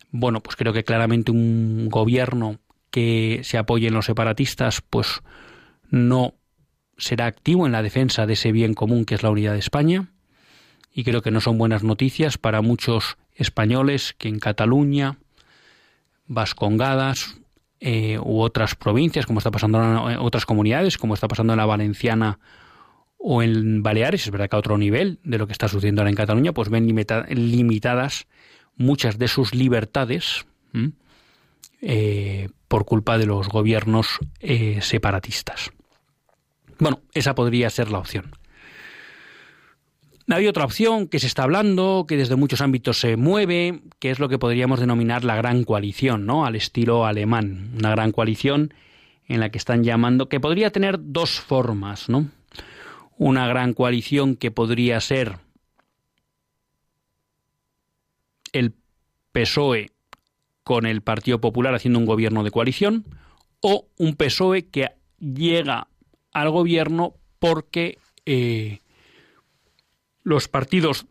[0.10, 2.58] Bueno, pues creo que claramente un gobierno
[2.92, 5.22] que se apoye en los separatistas, pues
[5.90, 6.36] no
[6.98, 10.08] será activo en la defensa de ese bien común que es la unidad de España.
[10.94, 15.18] Y creo que no son buenas noticias para muchos españoles que en Cataluña,
[16.28, 17.38] Vascongadas
[17.80, 21.66] eh, u otras provincias, como está pasando en otras comunidades, como está pasando en la
[21.66, 22.40] Valenciana
[23.18, 26.10] o en Baleares, es verdad que a otro nivel de lo que está sucediendo ahora
[26.10, 28.28] en Cataluña, pues ven limitadas
[28.76, 30.46] muchas de sus libertades
[31.82, 35.72] eh, por culpa de los gobiernos eh, separatistas.
[36.78, 38.32] Bueno, esa podría ser la opción.
[40.32, 44.20] Hay otra opción que se está hablando, que desde muchos ámbitos se mueve, que es
[44.20, 46.46] lo que podríamos denominar la gran coalición, ¿no?
[46.46, 47.72] Al estilo alemán.
[47.76, 48.74] Una gran coalición
[49.28, 52.30] en la que están llamando, que podría tener dos formas, ¿no?
[53.18, 55.38] Una gran coalición que podría ser
[58.52, 58.74] el
[59.32, 59.92] PSOE
[60.70, 63.04] con el Partido Popular haciendo un gobierno de coalición,
[63.60, 65.88] o un PSOE que llega
[66.32, 67.98] al gobierno porque
[68.28, 68.78] eh,
[70.22, 71.08] los partidos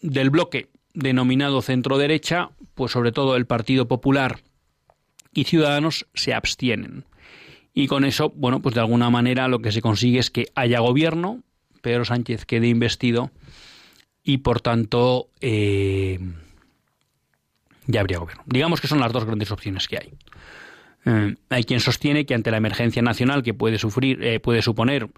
[0.00, 4.40] del bloque denominado centro derecha, pues sobre todo el Partido Popular
[5.34, 7.04] y Ciudadanos se abstienen.
[7.74, 10.80] Y con eso, bueno, pues de alguna manera lo que se consigue es que haya
[10.80, 11.42] gobierno,
[11.82, 13.30] Pedro Sánchez quede investido
[14.22, 16.18] y por tanto eh,
[17.86, 18.44] ya habría gobierno.
[18.46, 20.12] Digamos que son las dos grandes opciones que hay.
[21.06, 25.08] Eh, hay quien sostiene que ante la emergencia nacional que puede sufrir, eh, puede suponer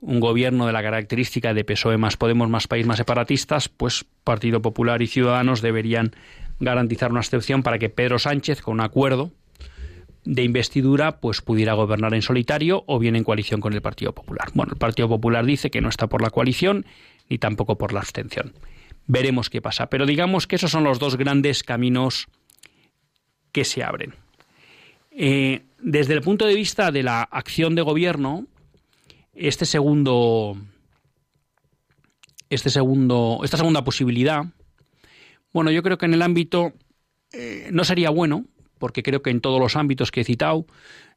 [0.00, 4.62] un gobierno de la característica de PSOE más Podemos más País más separatistas, pues Partido
[4.62, 6.12] Popular y Ciudadanos deberían
[6.58, 9.30] garantizar una excepción para que Pedro Sánchez, con un acuerdo
[10.24, 14.48] de investidura, pues pudiera gobernar en solitario o bien en coalición con el Partido Popular.
[14.54, 16.84] Bueno, el Partido Popular dice que no está por la coalición
[17.28, 18.52] ni tampoco por la abstención.
[19.06, 19.88] Veremos qué pasa.
[19.88, 22.28] Pero digamos que esos son los dos grandes caminos
[23.52, 24.14] que se abren.
[25.10, 28.46] Eh, desde el punto de vista de la acción de gobierno,
[29.34, 30.56] este segundo,
[32.48, 34.44] este segundo, esta segunda posibilidad,
[35.52, 36.72] bueno, yo creo que en el ámbito
[37.32, 38.44] eh, no sería bueno,
[38.78, 40.66] porque creo que en todos los ámbitos que he citado,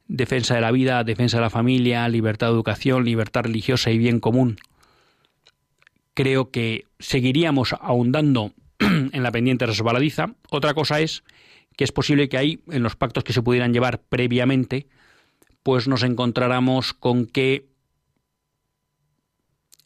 [0.06, 4.20] defensa de la vida, defensa de la familia, libertad de educación, libertad religiosa y bien
[4.20, 4.58] común,
[6.14, 10.34] creo que seguiríamos ahondando en la pendiente resbaladiza.
[10.50, 11.24] Otra cosa es
[11.76, 14.86] que es posible que ahí, en los pactos que se pudieran llevar previamente,
[15.62, 17.66] pues nos encontráramos con que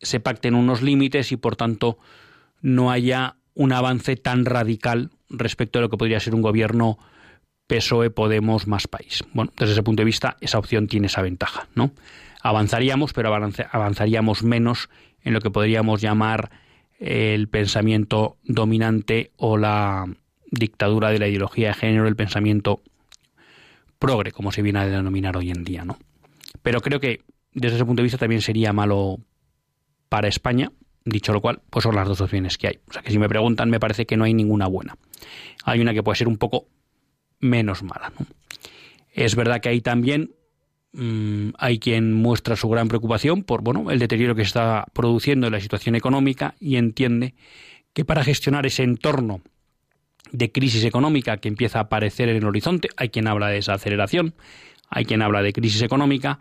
[0.00, 1.98] se pacten unos límites y por tanto
[2.60, 6.98] no haya un avance tan radical respecto a lo que podría ser un gobierno
[7.66, 9.24] PSOE Podemos más país.
[9.32, 11.92] Bueno, desde ese punto de vista esa opción tiene esa ventaja, ¿no?
[12.42, 14.88] Avanzaríamos, pero avanzaríamos menos
[15.22, 16.50] en lo que podríamos llamar
[16.98, 20.06] el pensamiento dominante o la
[20.50, 22.82] dictadura de la ideología de género, el pensamiento
[23.98, 25.98] progre, como se viene a denominar hoy en día, ¿no?
[26.62, 29.18] Pero creo que desde ese punto de vista también sería malo
[30.08, 30.72] para España.
[31.04, 32.78] Dicho lo cual, pues son las dos opciones que hay.
[32.88, 34.96] O sea que si me preguntan, me parece que no hay ninguna buena.
[35.64, 36.66] Hay una que puede ser un poco
[37.40, 38.12] menos mala.
[39.12, 40.32] Es verdad que hay también
[40.92, 45.46] mm, hay quien muestra su gran preocupación por bueno el deterioro que se está produciendo
[45.46, 47.34] en la situación económica y entiende
[47.92, 49.40] que para gestionar ese entorno
[50.32, 53.74] de crisis económica que empieza a aparecer en el horizonte, hay quien habla de esa
[53.74, 54.34] aceleración,
[54.90, 56.38] hay quien habla de crisis económica,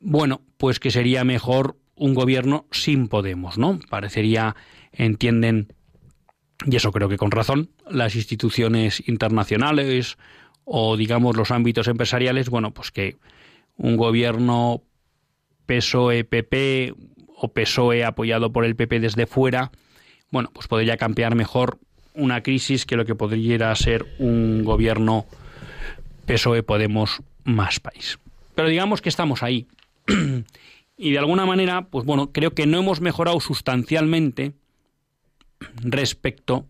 [0.00, 3.78] bueno, pues que sería mejor un gobierno sin Podemos, ¿no?
[3.88, 4.56] Parecería,
[4.92, 5.68] entienden,
[6.66, 10.18] y eso creo que con razón, las instituciones internacionales
[10.64, 13.16] o digamos los ámbitos empresariales, bueno, pues que
[13.76, 14.82] un gobierno
[15.66, 16.94] PSOE-PP
[17.36, 19.72] o PSOE apoyado por el PP desde fuera,
[20.30, 21.78] bueno, pues podría cambiar mejor
[22.14, 25.26] una crisis que lo que podría ser un gobierno
[26.26, 28.18] PSOE Podemos más país.
[28.54, 29.66] Pero digamos que estamos ahí.
[30.96, 34.54] y de alguna manera, pues bueno, creo que no hemos mejorado sustancialmente
[35.82, 36.66] respecto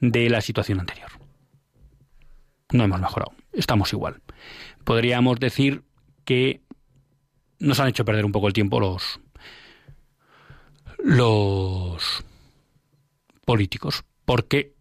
[0.00, 1.10] de la situación anterior.
[2.72, 4.20] No hemos mejorado, estamos igual.
[4.84, 5.82] Podríamos decir
[6.28, 6.60] que
[7.58, 9.18] nos han hecho perder un poco el tiempo los
[10.98, 12.22] los
[13.46, 14.74] políticos, porque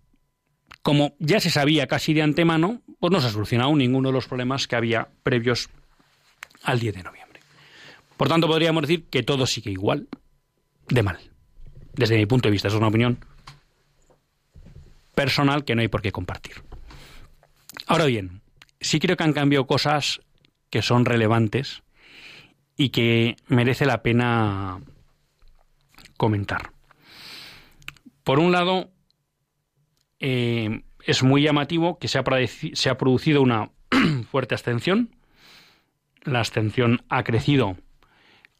[0.81, 4.27] como ya se sabía casi de antemano, pues no se ha solucionado ninguno de los
[4.27, 5.69] problemas que había previos
[6.63, 7.39] al 10 de noviembre.
[8.17, 10.09] Por tanto, podríamos decir que todo sigue igual,
[10.89, 11.31] de mal.
[11.93, 13.19] Desde mi punto de vista, es una opinión
[15.15, 16.61] personal que no hay por qué compartir.
[17.85, 18.41] Ahora bien,
[18.81, 20.19] sí creo que han cambiado cosas
[20.69, 21.83] que son relevantes
[22.75, 24.79] y que merece la pena
[26.17, 26.71] comentar.
[28.23, 28.89] Por un lado,
[30.19, 32.23] eh, es muy llamativo que se ha,
[32.73, 33.71] se ha producido una
[34.31, 35.15] fuerte abstención.
[36.23, 37.77] La abstención ha crecido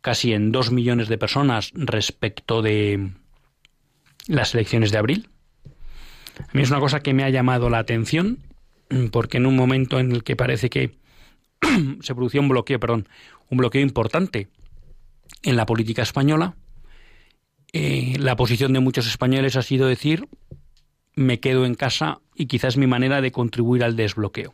[0.02, 3.12] casi en dos millones de personas respecto de
[4.28, 5.30] las elecciones de abril.
[6.40, 8.40] A mí es una cosa que me ha llamado la atención,
[9.12, 10.96] porque en un momento en el que parece que
[12.02, 13.08] se produció un bloqueo, perdón,
[13.50, 14.48] un bloqueo importante
[15.44, 16.56] en la política española,
[17.74, 20.28] eh, la posición de muchos españoles ha sido decir
[21.16, 24.54] me quedo en casa y quizás mi manera de contribuir al desbloqueo.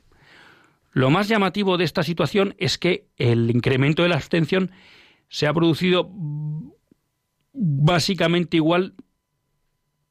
[0.93, 4.71] Lo más llamativo de esta situación es que el incremento de la abstención
[5.27, 6.09] se ha producido
[7.51, 8.93] básicamente igual,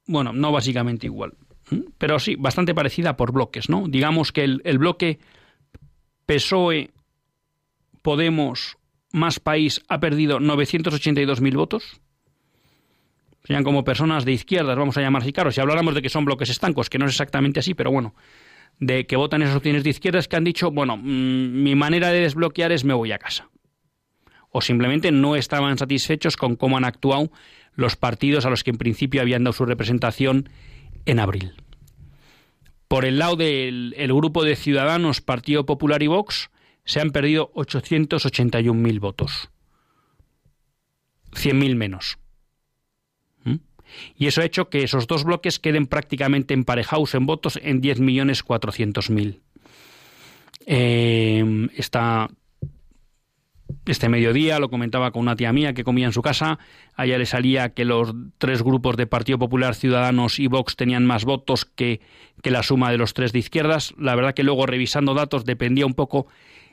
[0.05, 1.33] bueno, no básicamente igual,
[1.97, 3.85] pero sí, bastante parecida por bloques, ¿no?
[3.87, 5.19] Digamos que el, el bloque
[6.25, 6.91] PSOE,
[8.01, 8.77] Podemos,
[9.11, 12.01] Más País ha perdido 982.000 votos,
[13.43, 16.25] serían como personas de izquierdas, vamos a llamar así, claro, si habláramos de que son
[16.25, 18.15] bloques estancos, que no es exactamente así, pero bueno,
[18.79, 22.21] de que votan esas opciones de izquierdas que han dicho, bueno, mm, mi manera de
[22.21, 23.49] desbloquear es me voy a casa.
[24.49, 27.31] O simplemente no estaban satisfechos con cómo han actuado
[27.75, 30.49] los partidos a los que en principio habían dado su representación
[31.05, 31.53] en abril.
[32.93, 36.51] Por el lado del grupo de Ciudadanos, Partido Popular y Vox,
[36.85, 39.49] se han perdido 881.000 votos.
[41.31, 42.19] 100.000 menos.
[44.15, 49.39] Y eso ha hecho que esos dos bloques queden prácticamente emparejados en votos en 10.400.000.
[50.67, 51.69] Eh,
[53.85, 56.59] este mediodía lo comentaba con una tía mía que comía en su casa.
[56.95, 61.05] A ella le salía que los tres grupos de Partido Popular, Ciudadanos y Vox tenían
[61.05, 61.99] más votos que,
[62.41, 63.93] que la suma de los tres de izquierdas.
[63.97, 66.27] La verdad que luego revisando datos dependía un poco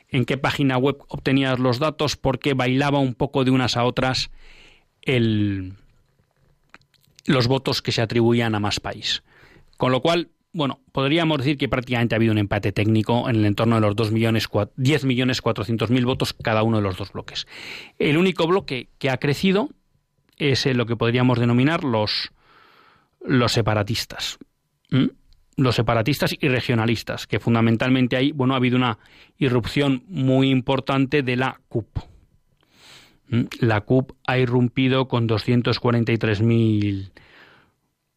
[0.09, 4.31] en qué página web obtenías los datos porque bailaba un poco de unas a otras
[5.03, 5.75] el,
[7.27, 9.23] los votos que se atribuían a más país.
[9.77, 13.45] Con lo cual, bueno, podríamos decir que prácticamente ha habido un empate técnico en el
[13.45, 17.13] entorno de los 2 millones, 10 millones 400 mil votos cada uno de los dos
[17.13, 17.47] bloques.
[17.99, 19.71] El único bloque que ha crecido
[20.39, 22.33] es lo que podríamos denominar los,
[23.25, 24.39] los separatistas.
[25.57, 28.99] Los separatistas y regionalistas, que fundamentalmente ahí, bueno, ha habido una
[29.39, 31.99] irrupción muy importante de la CUP.
[33.61, 37.13] La CUP ha irrumpido con 243.000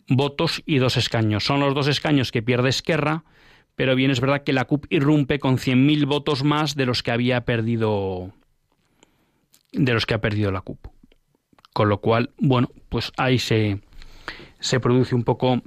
[0.07, 1.43] votos y dos escaños.
[1.43, 3.23] Son los dos escaños que pierde Esquerra,
[3.75, 7.11] pero bien es verdad que la CUP irrumpe con 100.000 votos más de los que
[7.11, 8.33] había perdido
[9.71, 10.87] de los que ha perdido la CUP.
[11.73, 13.81] Con lo cual, bueno, pues ahí se,
[14.59, 15.61] se produce un poco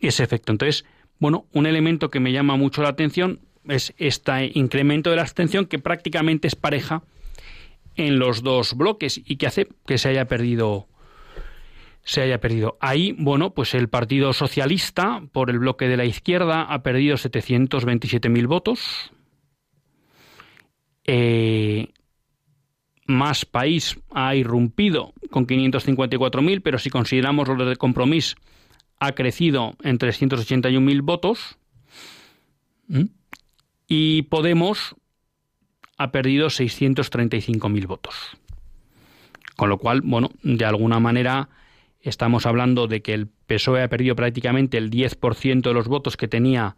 [0.00, 0.52] ese efecto.
[0.52, 0.84] Entonces,
[1.18, 5.66] bueno, un elemento que me llama mucho la atención es este incremento de la abstención
[5.66, 7.02] que prácticamente es pareja
[7.96, 10.86] en los dos bloques y que hace que se haya perdido
[12.06, 12.78] se haya perdido.
[12.80, 18.46] Ahí, bueno, pues el Partido Socialista, por el bloque de la izquierda, ha perdido 727.000
[18.46, 19.10] votos.
[21.04, 21.88] Eh,
[23.06, 28.36] más País ha irrumpido con 554.000, pero si consideramos lo de compromiso,
[29.00, 31.58] ha crecido en 381.000 votos.
[32.86, 33.06] ¿Mm?
[33.88, 34.94] Y Podemos
[35.98, 38.14] ha perdido 635.000 votos.
[39.56, 41.48] Con lo cual, bueno, de alguna manera
[42.08, 46.28] estamos hablando de que el PSOE ha perdido prácticamente el 10% de los votos que
[46.28, 46.76] tenía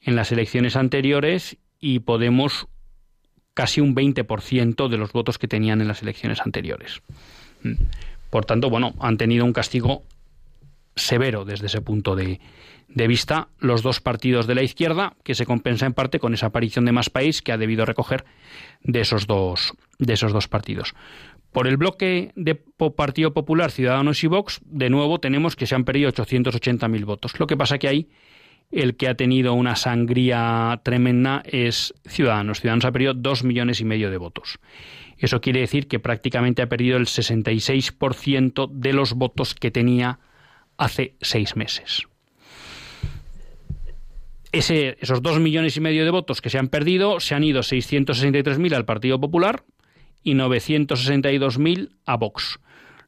[0.00, 2.66] en las elecciones anteriores y Podemos
[3.54, 7.02] casi un 20% de los votos que tenían en las elecciones anteriores.
[7.64, 7.72] Mm.
[8.30, 10.04] Por tanto, bueno, han tenido un castigo
[10.94, 12.40] severo desde ese punto de,
[12.86, 16.84] vista los dos partidos de la izquierda, que se compensa en parte con esa aparición
[16.84, 18.24] de más país que ha debido recoger
[18.82, 20.94] de esos dos, de esos dos partidos.
[21.52, 25.84] Por el bloque de Partido Popular, Ciudadanos y Vox, de nuevo tenemos que se han
[25.84, 27.38] perdido 880.000 votos.
[27.40, 28.08] Lo que pasa que ahí
[28.70, 32.60] el que ha tenido una sangría tremenda es Ciudadanos.
[32.60, 34.58] Ciudadanos ha perdido dos millones y medio de votos.
[35.16, 40.20] Eso quiere decir que prácticamente ha perdido el 66% de los votos que tenía
[40.76, 42.06] hace seis meses.
[44.52, 48.74] esos dos millones y medio de votos que se han perdido se han ido 663.000
[48.74, 49.64] al Partido Popular
[50.22, 52.58] y 962.000 a Vox.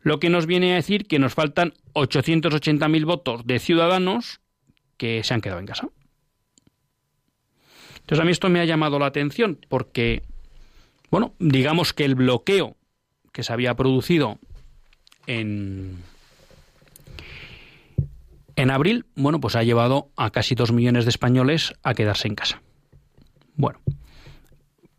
[0.03, 4.41] Lo que nos viene a decir que nos faltan 880.000 votos de ciudadanos
[4.97, 5.89] que se han quedado en casa.
[8.01, 10.23] Entonces a mí esto me ha llamado la atención porque,
[11.11, 12.77] bueno, digamos que el bloqueo
[13.33, 14.39] que se había producido
[15.27, 15.99] en,
[18.57, 22.35] en abril, bueno, pues ha llevado a casi dos millones de españoles a quedarse en
[22.35, 22.63] casa.
[23.55, 23.81] Bueno,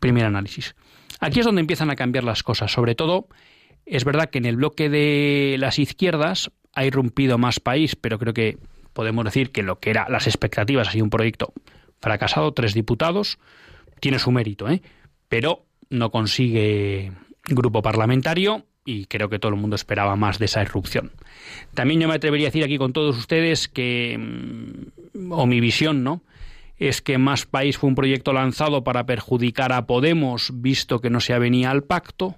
[0.00, 0.74] primer análisis.
[1.22, 2.72] Aquí es donde empiezan a cambiar las cosas.
[2.72, 3.28] Sobre todo,
[3.86, 8.34] es verdad que en el bloque de las izquierdas ha irrumpido más país, pero creo
[8.34, 8.58] que
[8.92, 11.52] podemos decir que lo que eran las expectativas ha sido un proyecto
[12.00, 13.38] fracasado, tres diputados,
[14.00, 14.82] tiene su mérito, ¿eh?
[15.28, 17.12] pero no consigue
[17.44, 21.12] grupo parlamentario y creo que todo el mundo esperaba más de esa irrupción.
[21.72, 26.02] También yo me atrevería a decir aquí con todos ustedes que, mm, o mi visión,
[26.02, 26.22] ¿no?
[26.88, 31.20] Es que Más País fue un proyecto lanzado para perjudicar a Podemos, visto que no
[31.20, 32.36] se avenía al pacto.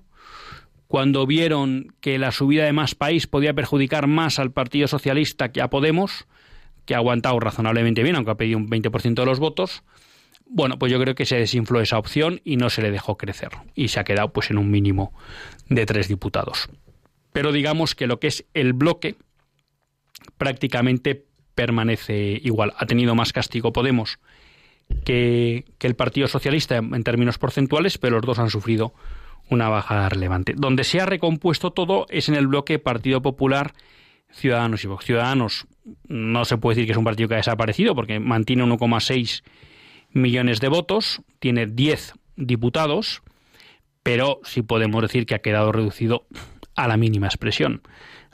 [0.87, 5.63] Cuando vieron que la subida de Más País podía perjudicar más al Partido Socialista que
[5.63, 6.27] a Podemos,
[6.85, 9.83] que ha aguantado razonablemente bien, aunque ha pedido un 20% de los votos,
[10.47, 13.49] bueno, pues yo creo que se desinfló esa opción y no se le dejó crecer.
[13.75, 15.15] Y se ha quedado pues en un mínimo
[15.71, 16.69] de tres diputados.
[17.33, 19.17] Pero digamos que lo que es el bloque
[20.37, 21.25] prácticamente
[21.55, 22.73] permanece igual.
[22.77, 24.19] Ha tenido más castigo Podemos
[25.05, 28.95] que, el Partido Socialista en, términos porcentuales, pero los dos han sufrido
[29.51, 30.55] una bajada relevante.
[30.57, 33.75] Donde se ha recompuesto todo es en el bloque Partido Popular,
[34.31, 35.05] Ciudadanos y Vox.
[35.05, 35.67] Ciudadanos
[36.09, 39.43] no se puede decir que es un partido que ha desaparecido porque mantiene 1,6
[40.13, 43.23] millones de votos, tiene 10 diputados,
[44.03, 46.27] pero sí podemos decir que ha quedado reducido
[46.75, 47.83] a la mínima expresión.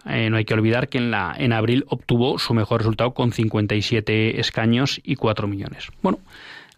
[0.07, 3.33] Eh, no hay que olvidar que en, la, en abril obtuvo su mejor resultado con
[3.33, 5.89] 57 escaños y 4 millones.
[6.03, 6.21] Bueno,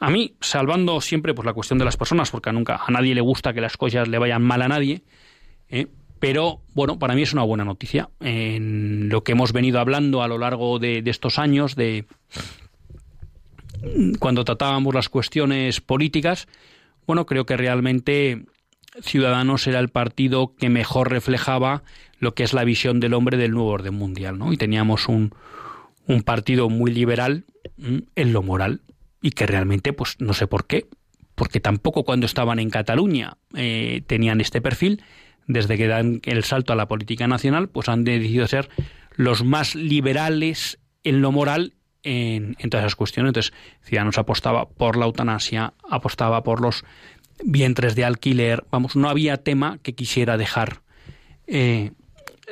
[0.01, 3.21] a mí, salvando siempre pues, la cuestión de las personas, porque nunca a nadie le
[3.21, 5.03] gusta que las cosas le vayan mal a nadie,
[5.69, 5.87] ¿eh?
[6.19, 8.11] pero bueno, para mí es una buena noticia.
[8.21, 12.07] En lo que hemos venido hablando a lo largo de, de estos años, de
[14.19, 16.49] cuando tratábamos las cuestiones políticas,
[17.07, 18.45] bueno, creo que realmente
[19.01, 21.83] Ciudadanos era el partido que mejor reflejaba
[22.23, 24.53] lo que es la visión del hombre del nuevo orden mundial, ¿no?
[24.53, 25.35] Y teníamos un,
[26.07, 27.47] un partido muy liberal
[28.15, 28.83] en lo moral
[29.21, 30.87] y que realmente, pues no sé por qué,
[31.35, 35.03] porque tampoco cuando estaban en Cataluña eh, tenían este perfil,
[35.49, 38.69] desde que dan el salto a la política nacional, pues han decidido ser
[39.17, 43.31] los más liberales en lo moral en, todas esas cuestiones.
[43.31, 43.53] Entonces,
[43.83, 46.85] Ciudadanos apostaba por la eutanasia, apostaba por los
[47.45, 50.83] vientres de alquiler, vamos, no había tema que quisiera dejar
[51.49, 51.91] eh,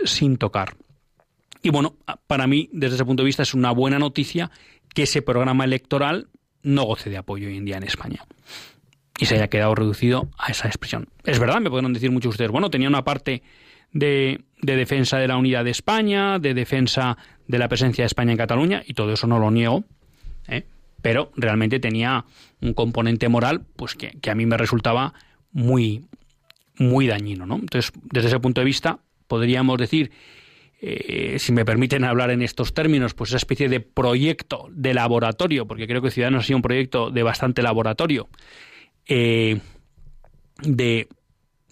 [0.04, 0.76] sin tocar.
[1.62, 1.96] Y bueno,
[2.26, 4.50] para mí, desde ese punto de vista, es una buena noticia
[4.94, 6.28] que ese programa electoral
[6.62, 8.24] no goce de apoyo hoy en día en España
[9.18, 11.08] y se haya quedado reducido a esa expresión.
[11.24, 13.42] Es verdad, me podrán decir muchos de ustedes, bueno, tenía una parte
[13.92, 18.32] de, de, defensa de la unidad de España, de defensa de la presencia de España
[18.32, 19.84] en Cataluña, y todo eso no lo niego,
[20.48, 20.64] ¿eh?
[21.02, 22.24] pero realmente tenía
[22.60, 25.12] un componente moral pues que, a mí me resultaba
[25.52, 26.06] muy,
[26.78, 27.44] muy dañino.
[27.46, 27.56] ¿no?
[27.56, 29.00] Entonces, desde ese punto de vista,
[29.30, 30.10] podríamos decir,
[30.82, 35.66] eh, si me permiten hablar en estos términos, pues esa especie de proyecto de laboratorio,
[35.66, 38.28] porque creo que Ciudadanos ha sido un proyecto de bastante laboratorio,
[39.06, 39.60] eh,
[40.62, 41.08] de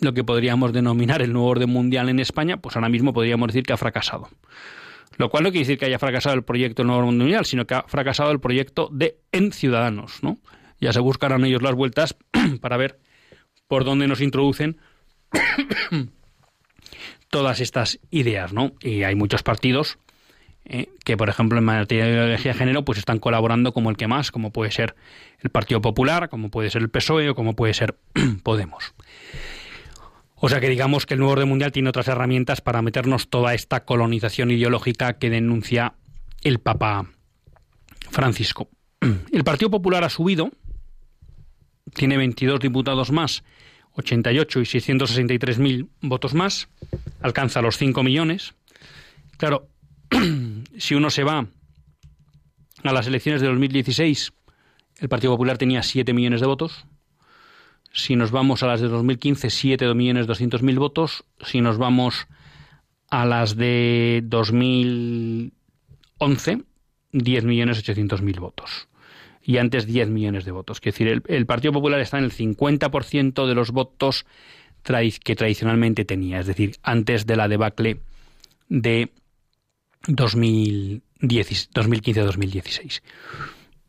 [0.01, 3.65] lo que podríamos denominar el nuevo orden mundial en España, pues ahora mismo podríamos decir
[3.65, 4.29] que ha fracasado.
[5.17, 7.67] Lo cual no quiere decir que haya fracasado el proyecto del nuevo orden mundial, sino
[7.67, 10.39] que ha fracasado el proyecto de En Ciudadanos, ¿no?
[10.81, 12.15] Ya se buscarán ellos las vueltas
[12.61, 13.01] para ver
[13.67, 14.79] por dónde nos introducen
[17.31, 18.72] todas estas ideas, ¿no?
[18.81, 19.99] Y hay muchos partidos
[20.64, 23.97] eh, que, por ejemplo, en materia de ideología de género, pues están colaborando como el
[23.97, 24.95] que más, como puede ser
[25.41, 27.97] el Partido Popular, como puede ser el PSOE o como puede ser
[28.43, 28.95] Podemos.
[30.41, 33.55] O sea que digamos que el nuevo orden mundial tiene otras herramientas para meternos toda
[33.55, 35.95] esta colonización ideológica que denuncia
[36.43, 37.07] el Papa
[38.11, 38.68] Francisco.
[39.33, 40.51] El Partido Popular ha subido
[41.95, 43.45] tiene 22 diputados más,
[43.95, 46.68] 88 y 663 mil votos más,
[47.20, 48.55] alcanza los 5 millones.
[49.36, 49.68] Claro,
[50.78, 51.47] si uno se va
[52.84, 54.32] a las elecciones de 2016,
[54.99, 56.86] el Partido Popular tenía 7 millones de votos.
[57.93, 61.24] Si nos vamos a las de 2015, 7 millones 200 mil votos.
[61.41, 62.26] Si nos vamos
[63.11, 66.62] a las de 2011,
[67.12, 68.89] 10 millones 800 mil votos.
[69.49, 70.77] Y antes 10 millones de votos.
[70.77, 74.27] Es decir, el, Partido Popular está en el 50% de los votos
[74.83, 76.41] que tradicionalmente tenía.
[76.41, 77.99] Es decir, antes de la debacle
[78.69, 79.11] de
[80.07, 83.01] 2015-2016.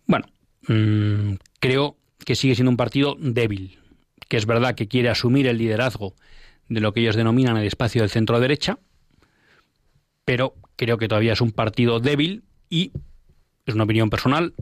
[0.08, 0.28] Bueno,
[0.70, 3.80] mm, creo que sigue siendo un partido débil,
[4.30, 6.16] que es verdad que quiere asumir el liderazgo
[6.70, 8.80] de lo que ellos denominan el espacio del centro derecha,
[10.24, 12.94] pero creo que todavía es un partido débil y
[13.66, 14.54] es una opinión personal.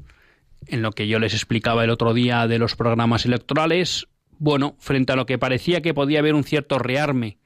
[0.65, 4.07] En lo que yo les explicaba el otro día de los programas electorales,
[4.39, 7.37] bueno, frente a lo que parecía que podía haber un cierto rearme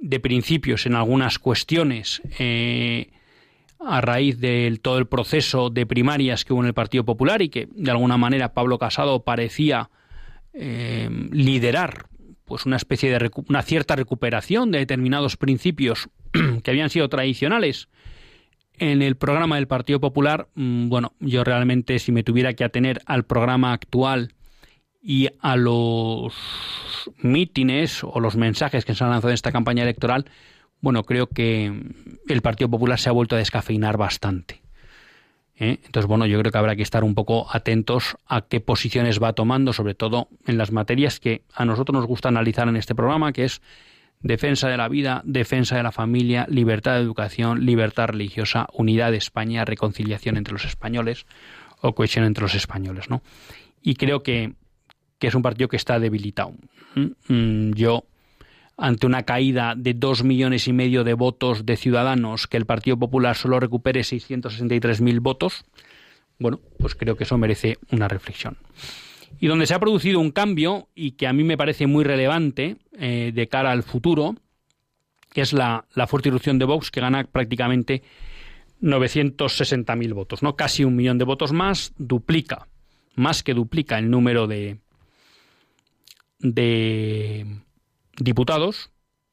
[0.00, 3.10] de principios en algunas cuestiones eh,
[3.80, 7.48] a raíz de todo el proceso de primarias que hubo en el Partido Popular y
[7.48, 9.90] que de alguna manera Pablo Casado parecía
[10.52, 12.06] eh, liderar
[12.44, 16.08] pues una especie de una cierta recuperación de determinados principios
[16.62, 17.88] que habían sido tradicionales
[18.78, 23.00] en el programa del Partido Popular, mm, bueno, yo realmente si me tuviera que atener
[23.06, 24.34] al programa actual
[25.02, 26.34] y a los
[27.22, 30.26] mítines o los mensajes que se han lanzado en esta campaña electoral,
[30.80, 31.72] bueno, creo que
[32.28, 34.62] el Partido Popular se ha vuelto a descafeinar bastante.
[35.56, 35.78] ¿eh?
[35.84, 39.32] Entonces, bueno, yo creo que habrá que estar un poco atentos a qué posiciones va
[39.32, 43.32] tomando, sobre todo en las materias que a nosotros nos gusta analizar en este programa,
[43.32, 43.60] que es
[44.20, 49.18] defensa de la vida, defensa de la familia, libertad de educación, libertad religiosa, unidad de
[49.18, 51.26] España, reconciliación entre los españoles
[51.80, 53.22] o cohesión entre los españoles, ¿no?
[53.82, 54.54] Y creo que,
[55.18, 56.52] que es un partido que está debilitado.
[56.94, 57.32] ¿Mm?
[57.32, 58.04] Mm, yo
[58.76, 62.96] ante una caída de dos millones y medio de votos de ciudadanos, que el Partido
[62.96, 65.64] Popular solo recupere 663.000 votos,
[66.38, 68.56] bueno, pues creo que eso merece una reflexión.
[69.40, 72.76] Y donde se ha producido un cambio, y que a mí me parece muy relevante
[72.98, 74.34] eh, de cara al futuro,
[75.32, 78.02] que es la, fuerte irrupción de Vox, que gana prácticamente
[78.82, 80.56] 960.000 votos, ¿no?
[80.56, 82.66] Casi un millón de votos más, duplica,
[83.14, 84.78] más que duplica el número de,
[86.38, 87.46] de
[88.18, 88.90] diputados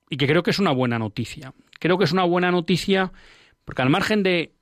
[0.09, 1.53] y que creo que es una buena noticia.
[1.79, 3.11] Creo que es una buena noticia
[3.63, 4.53] porque al margen de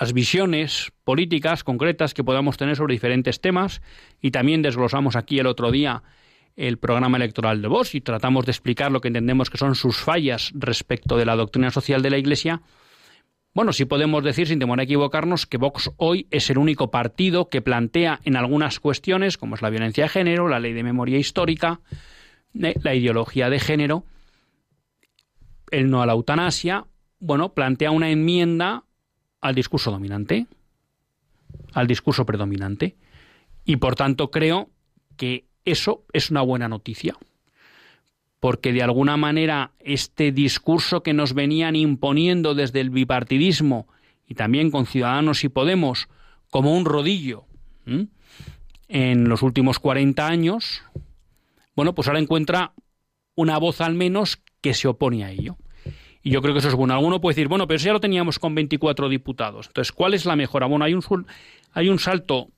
[0.00, 3.82] las visiones políticas concretas que podamos tener sobre diferentes temas
[4.20, 6.02] y también desglosamos aquí el otro día
[6.56, 9.96] el programa electoral de Vox y tratamos de explicar lo que entendemos que son sus
[9.96, 12.62] fallas respecto de la doctrina social de la Iglesia,
[13.54, 17.50] bueno, sí podemos decir, sin temor a equivocarnos, que Vox hoy es el único partido
[17.50, 21.18] que plantea en algunas cuestiones, como es la violencia de género, la ley de memoria
[21.18, 21.80] histórica,
[22.54, 24.04] la ideología de género,
[25.70, 26.86] el no a la eutanasia,
[27.18, 28.84] bueno, plantea una enmienda
[29.42, 30.46] al discurso dominante,
[31.74, 32.96] al discurso predominante.
[33.64, 34.70] Y por tanto creo
[35.16, 37.16] que eso es una buena noticia.
[38.40, 43.86] Porque de alguna manera este discurso que nos venían imponiendo desde el bipartidismo
[44.26, 46.08] y también con Ciudadanos y Podemos
[46.50, 47.44] como un rodillo
[48.88, 50.82] en los últimos 40 años,
[51.74, 52.72] bueno, pues ahora encuentra
[53.34, 55.56] una voz al menos que se opone a ello.
[56.22, 56.94] Y yo creo que eso es bueno.
[56.94, 59.66] Alguno puede decir, bueno, pero eso ya lo teníamos con 24 diputados.
[59.68, 60.66] Entonces, ¿cuál es la mejora?
[60.66, 61.26] Bueno, hay un,
[61.72, 62.48] hay un salto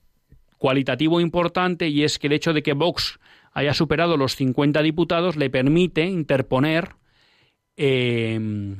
[0.59, 3.19] cualitativo importante y es que el hecho de que Vox
[3.53, 6.97] haya superado los 50 diputados le permite interponer
[7.77, 8.79] em,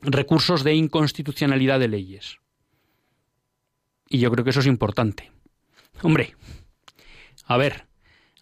[0.00, 2.38] recursos de inconstitucionalidad de leyes.
[4.08, 5.30] Y yo creo que eso es importante.
[6.02, 6.34] Hombre,
[7.46, 7.86] a ver,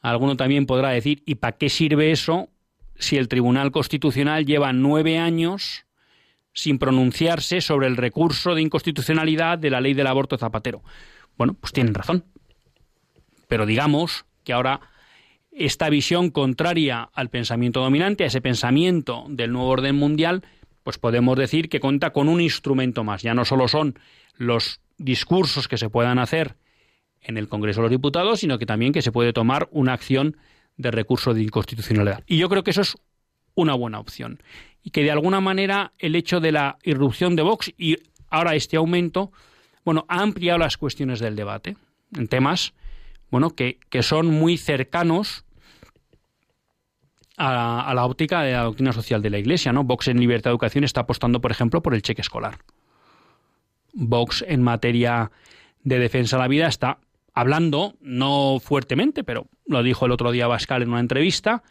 [0.03, 2.51] Alguno también podrá decir, ¿y para qué sirve eso
[2.97, 5.87] si el Tribunal Constitucional lleva nueve años
[6.53, 10.83] sin pronunciarse sobre el recurso de inconstitucionalidad de la ley del aborto zapatero?
[11.39, 12.25] Bueno, pues tienen razón.
[13.53, 14.81] Pero digamos que ahora
[15.51, 20.43] esta visión contraria al pensamiento dominante, a ese pensamiento del nuevo orden mundial,
[20.83, 23.21] pues podemos decir que cuenta con un instrumento más.
[23.21, 23.99] Ya no solo son
[24.39, 26.57] los discursos que se puedan hacer
[27.21, 30.39] en el Congreso de los Diputados, sino que también que se puede tomar una acción
[30.79, 32.25] de recurso de inconstitucionalidad.
[32.27, 32.97] Y yo creo que eso es
[33.55, 34.43] una buena opción.
[34.83, 37.99] Y que de alguna manera el hecho de la irrupción de Vox y
[38.31, 39.31] ahora este aumento,
[39.85, 41.77] bueno, ha ampliado las cuestiones del debate
[42.17, 42.73] en temas,
[43.33, 45.47] bueno, que, que son muy cercanos
[47.39, 49.85] a, la óptica de la doctrina social de la Iglesia, ¿no?
[49.85, 52.59] Vox en libertad de educación está apostando, por ejemplo, por el cheque escolar.
[53.95, 55.33] Vox en materia
[55.83, 56.99] de defensa de la vida está
[57.33, 61.63] hablando, no fuertemente, pero lo dijo el otro día Bascal en una entrevista,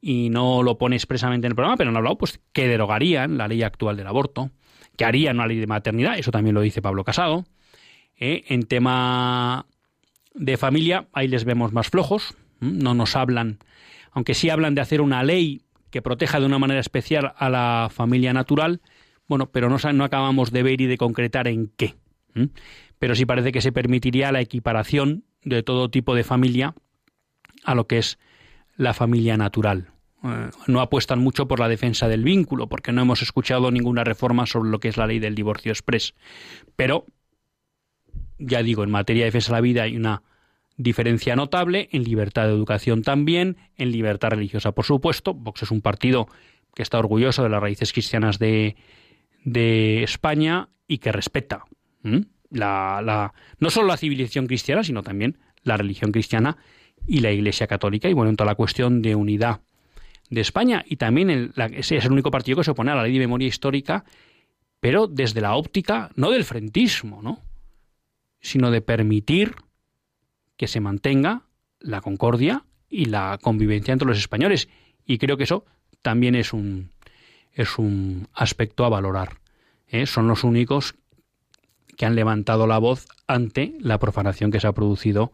[0.00, 3.46] y no lo pone expresamente en el programa, pero han hablado pues que derogarían la
[3.46, 4.50] ley actual del aborto,
[4.96, 7.44] que harían una ley de maternidad, eso también lo dice Pablo Casado.
[8.18, 8.42] ¿eh?
[8.48, 9.66] En tema
[10.34, 13.58] de familia, ahí les vemos más flojos, no nos hablan,
[14.12, 17.88] aunque sí hablan de hacer una ley que proteja de una manera especial a la
[17.90, 18.80] familia natural,
[19.28, 21.94] bueno, pero no, no acabamos de ver y de concretar en qué.
[22.98, 26.74] Pero sí parece que se permitiría la equiparación de todo tipo de familia
[27.64, 28.18] a lo que es
[28.76, 29.90] la familia natural.
[30.24, 34.46] Eh, no apuestan mucho por la defensa del vínculo, porque no hemos escuchado ninguna reforma
[34.46, 36.14] sobre lo que es la ley del divorcio express.
[36.76, 37.06] Pero,
[38.38, 40.22] ya digo, en materia de defensa de la vida hay una
[40.76, 45.34] diferencia notable, en libertad de educación también, en libertad religiosa, por supuesto.
[45.34, 46.26] Vox es un partido
[46.74, 48.76] que está orgulloso de las raíces cristianas de,
[50.02, 51.64] España y que respeta
[52.50, 56.56] la, la, no solo la civilización cristiana, sino también la religión cristiana
[57.06, 58.08] y la Iglesia Católica.
[58.08, 59.60] Y bueno, en toda la cuestión de unidad
[60.30, 63.20] de España y también es el único partido que se opone a la ley de
[63.20, 64.04] memoria histórica,
[64.80, 67.40] pero desde la óptica no del frentismo, ¿no?
[68.44, 69.56] Sino de permitir
[70.58, 71.44] que se mantenga
[71.80, 74.68] la concordia y la convivencia entre los españoles.
[75.06, 75.64] Y creo que eso
[76.02, 76.90] también es un,
[77.54, 79.38] es un aspecto a valorar.
[79.88, 80.04] ¿eh?
[80.04, 80.94] Son los únicos
[81.96, 85.32] que han levantado la voz ante la profanación que se ha producido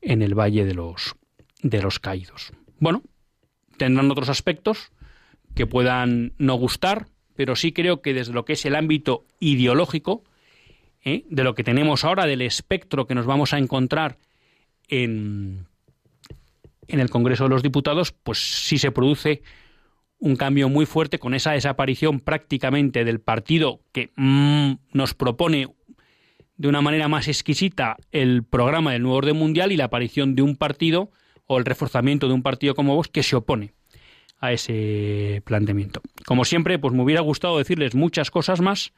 [0.00, 1.14] en el Valle de los,
[1.62, 2.52] de los Caídos.
[2.80, 3.02] Bueno,
[3.76, 4.90] tendrán otros aspectos
[5.54, 10.24] que puedan no gustar, pero sí creo que desde lo que es el ámbito ideológico,
[11.04, 11.24] ¿eh?
[11.28, 14.18] de lo que tenemos ahora, del espectro que nos vamos a encontrar
[14.88, 15.66] en,
[16.88, 19.42] en el Congreso de los Diputados, pues sí se produce
[20.18, 25.68] un cambio muy fuerte con esa desaparición prácticamente del partido que mm, nos propone
[26.56, 30.42] de una manera más exquisita el programa del nuevo orden mundial y la aparición de
[30.42, 31.10] un partido
[31.46, 33.72] o el reforzamiento de un partido como vos que se opone
[34.40, 36.02] a ese planteamiento.
[36.26, 38.92] Como siempre, pues me hubiera gustado decirles muchas cosas más,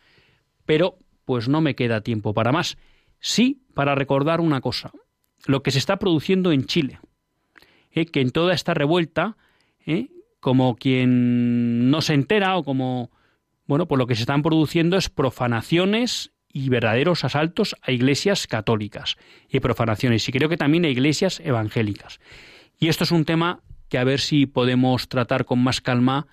[0.66, 2.76] pero pues no me queda tiempo para más.
[3.20, 4.92] Sí, para recordar una cosa,
[5.46, 7.00] lo que se está produciendo en Chile,
[7.90, 8.06] ¿eh?
[8.06, 9.36] que en toda esta revuelta,
[9.86, 10.08] ¿eh?
[10.40, 13.10] como quien no se entera o como,
[13.66, 19.16] bueno, pues lo que se están produciendo es profanaciones y verdaderos asaltos a iglesias católicas
[19.48, 22.20] y profanaciones, y creo que también a iglesias evangélicas.
[22.78, 26.26] Y esto es un tema que a ver si podemos tratar con más calma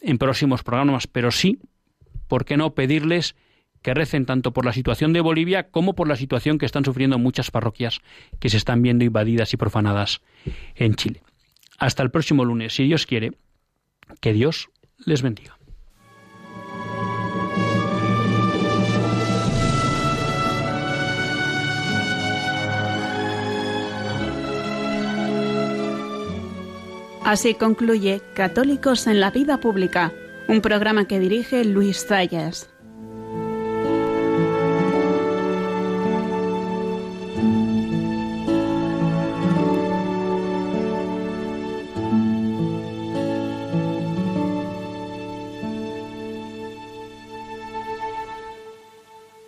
[0.00, 1.58] en próximos programas, pero sí,
[2.28, 3.34] ¿por qué no pedirles
[3.88, 7.18] que recen tanto por la situación de Bolivia como por la situación que están sufriendo
[7.18, 8.02] muchas parroquias
[8.38, 10.20] que se están viendo invadidas y profanadas
[10.74, 11.22] en Chile?
[11.78, 13.32] Hasta el próximo lunes, si Dios quiere,
[14.20, 14.68] que Dios
[15.06, 15.56] les bendiga.
[27.24, 30.12] Así concluye Católicos en la Vida Pública,
[30.46, 32.68] un programa que dirige Luis Zayas.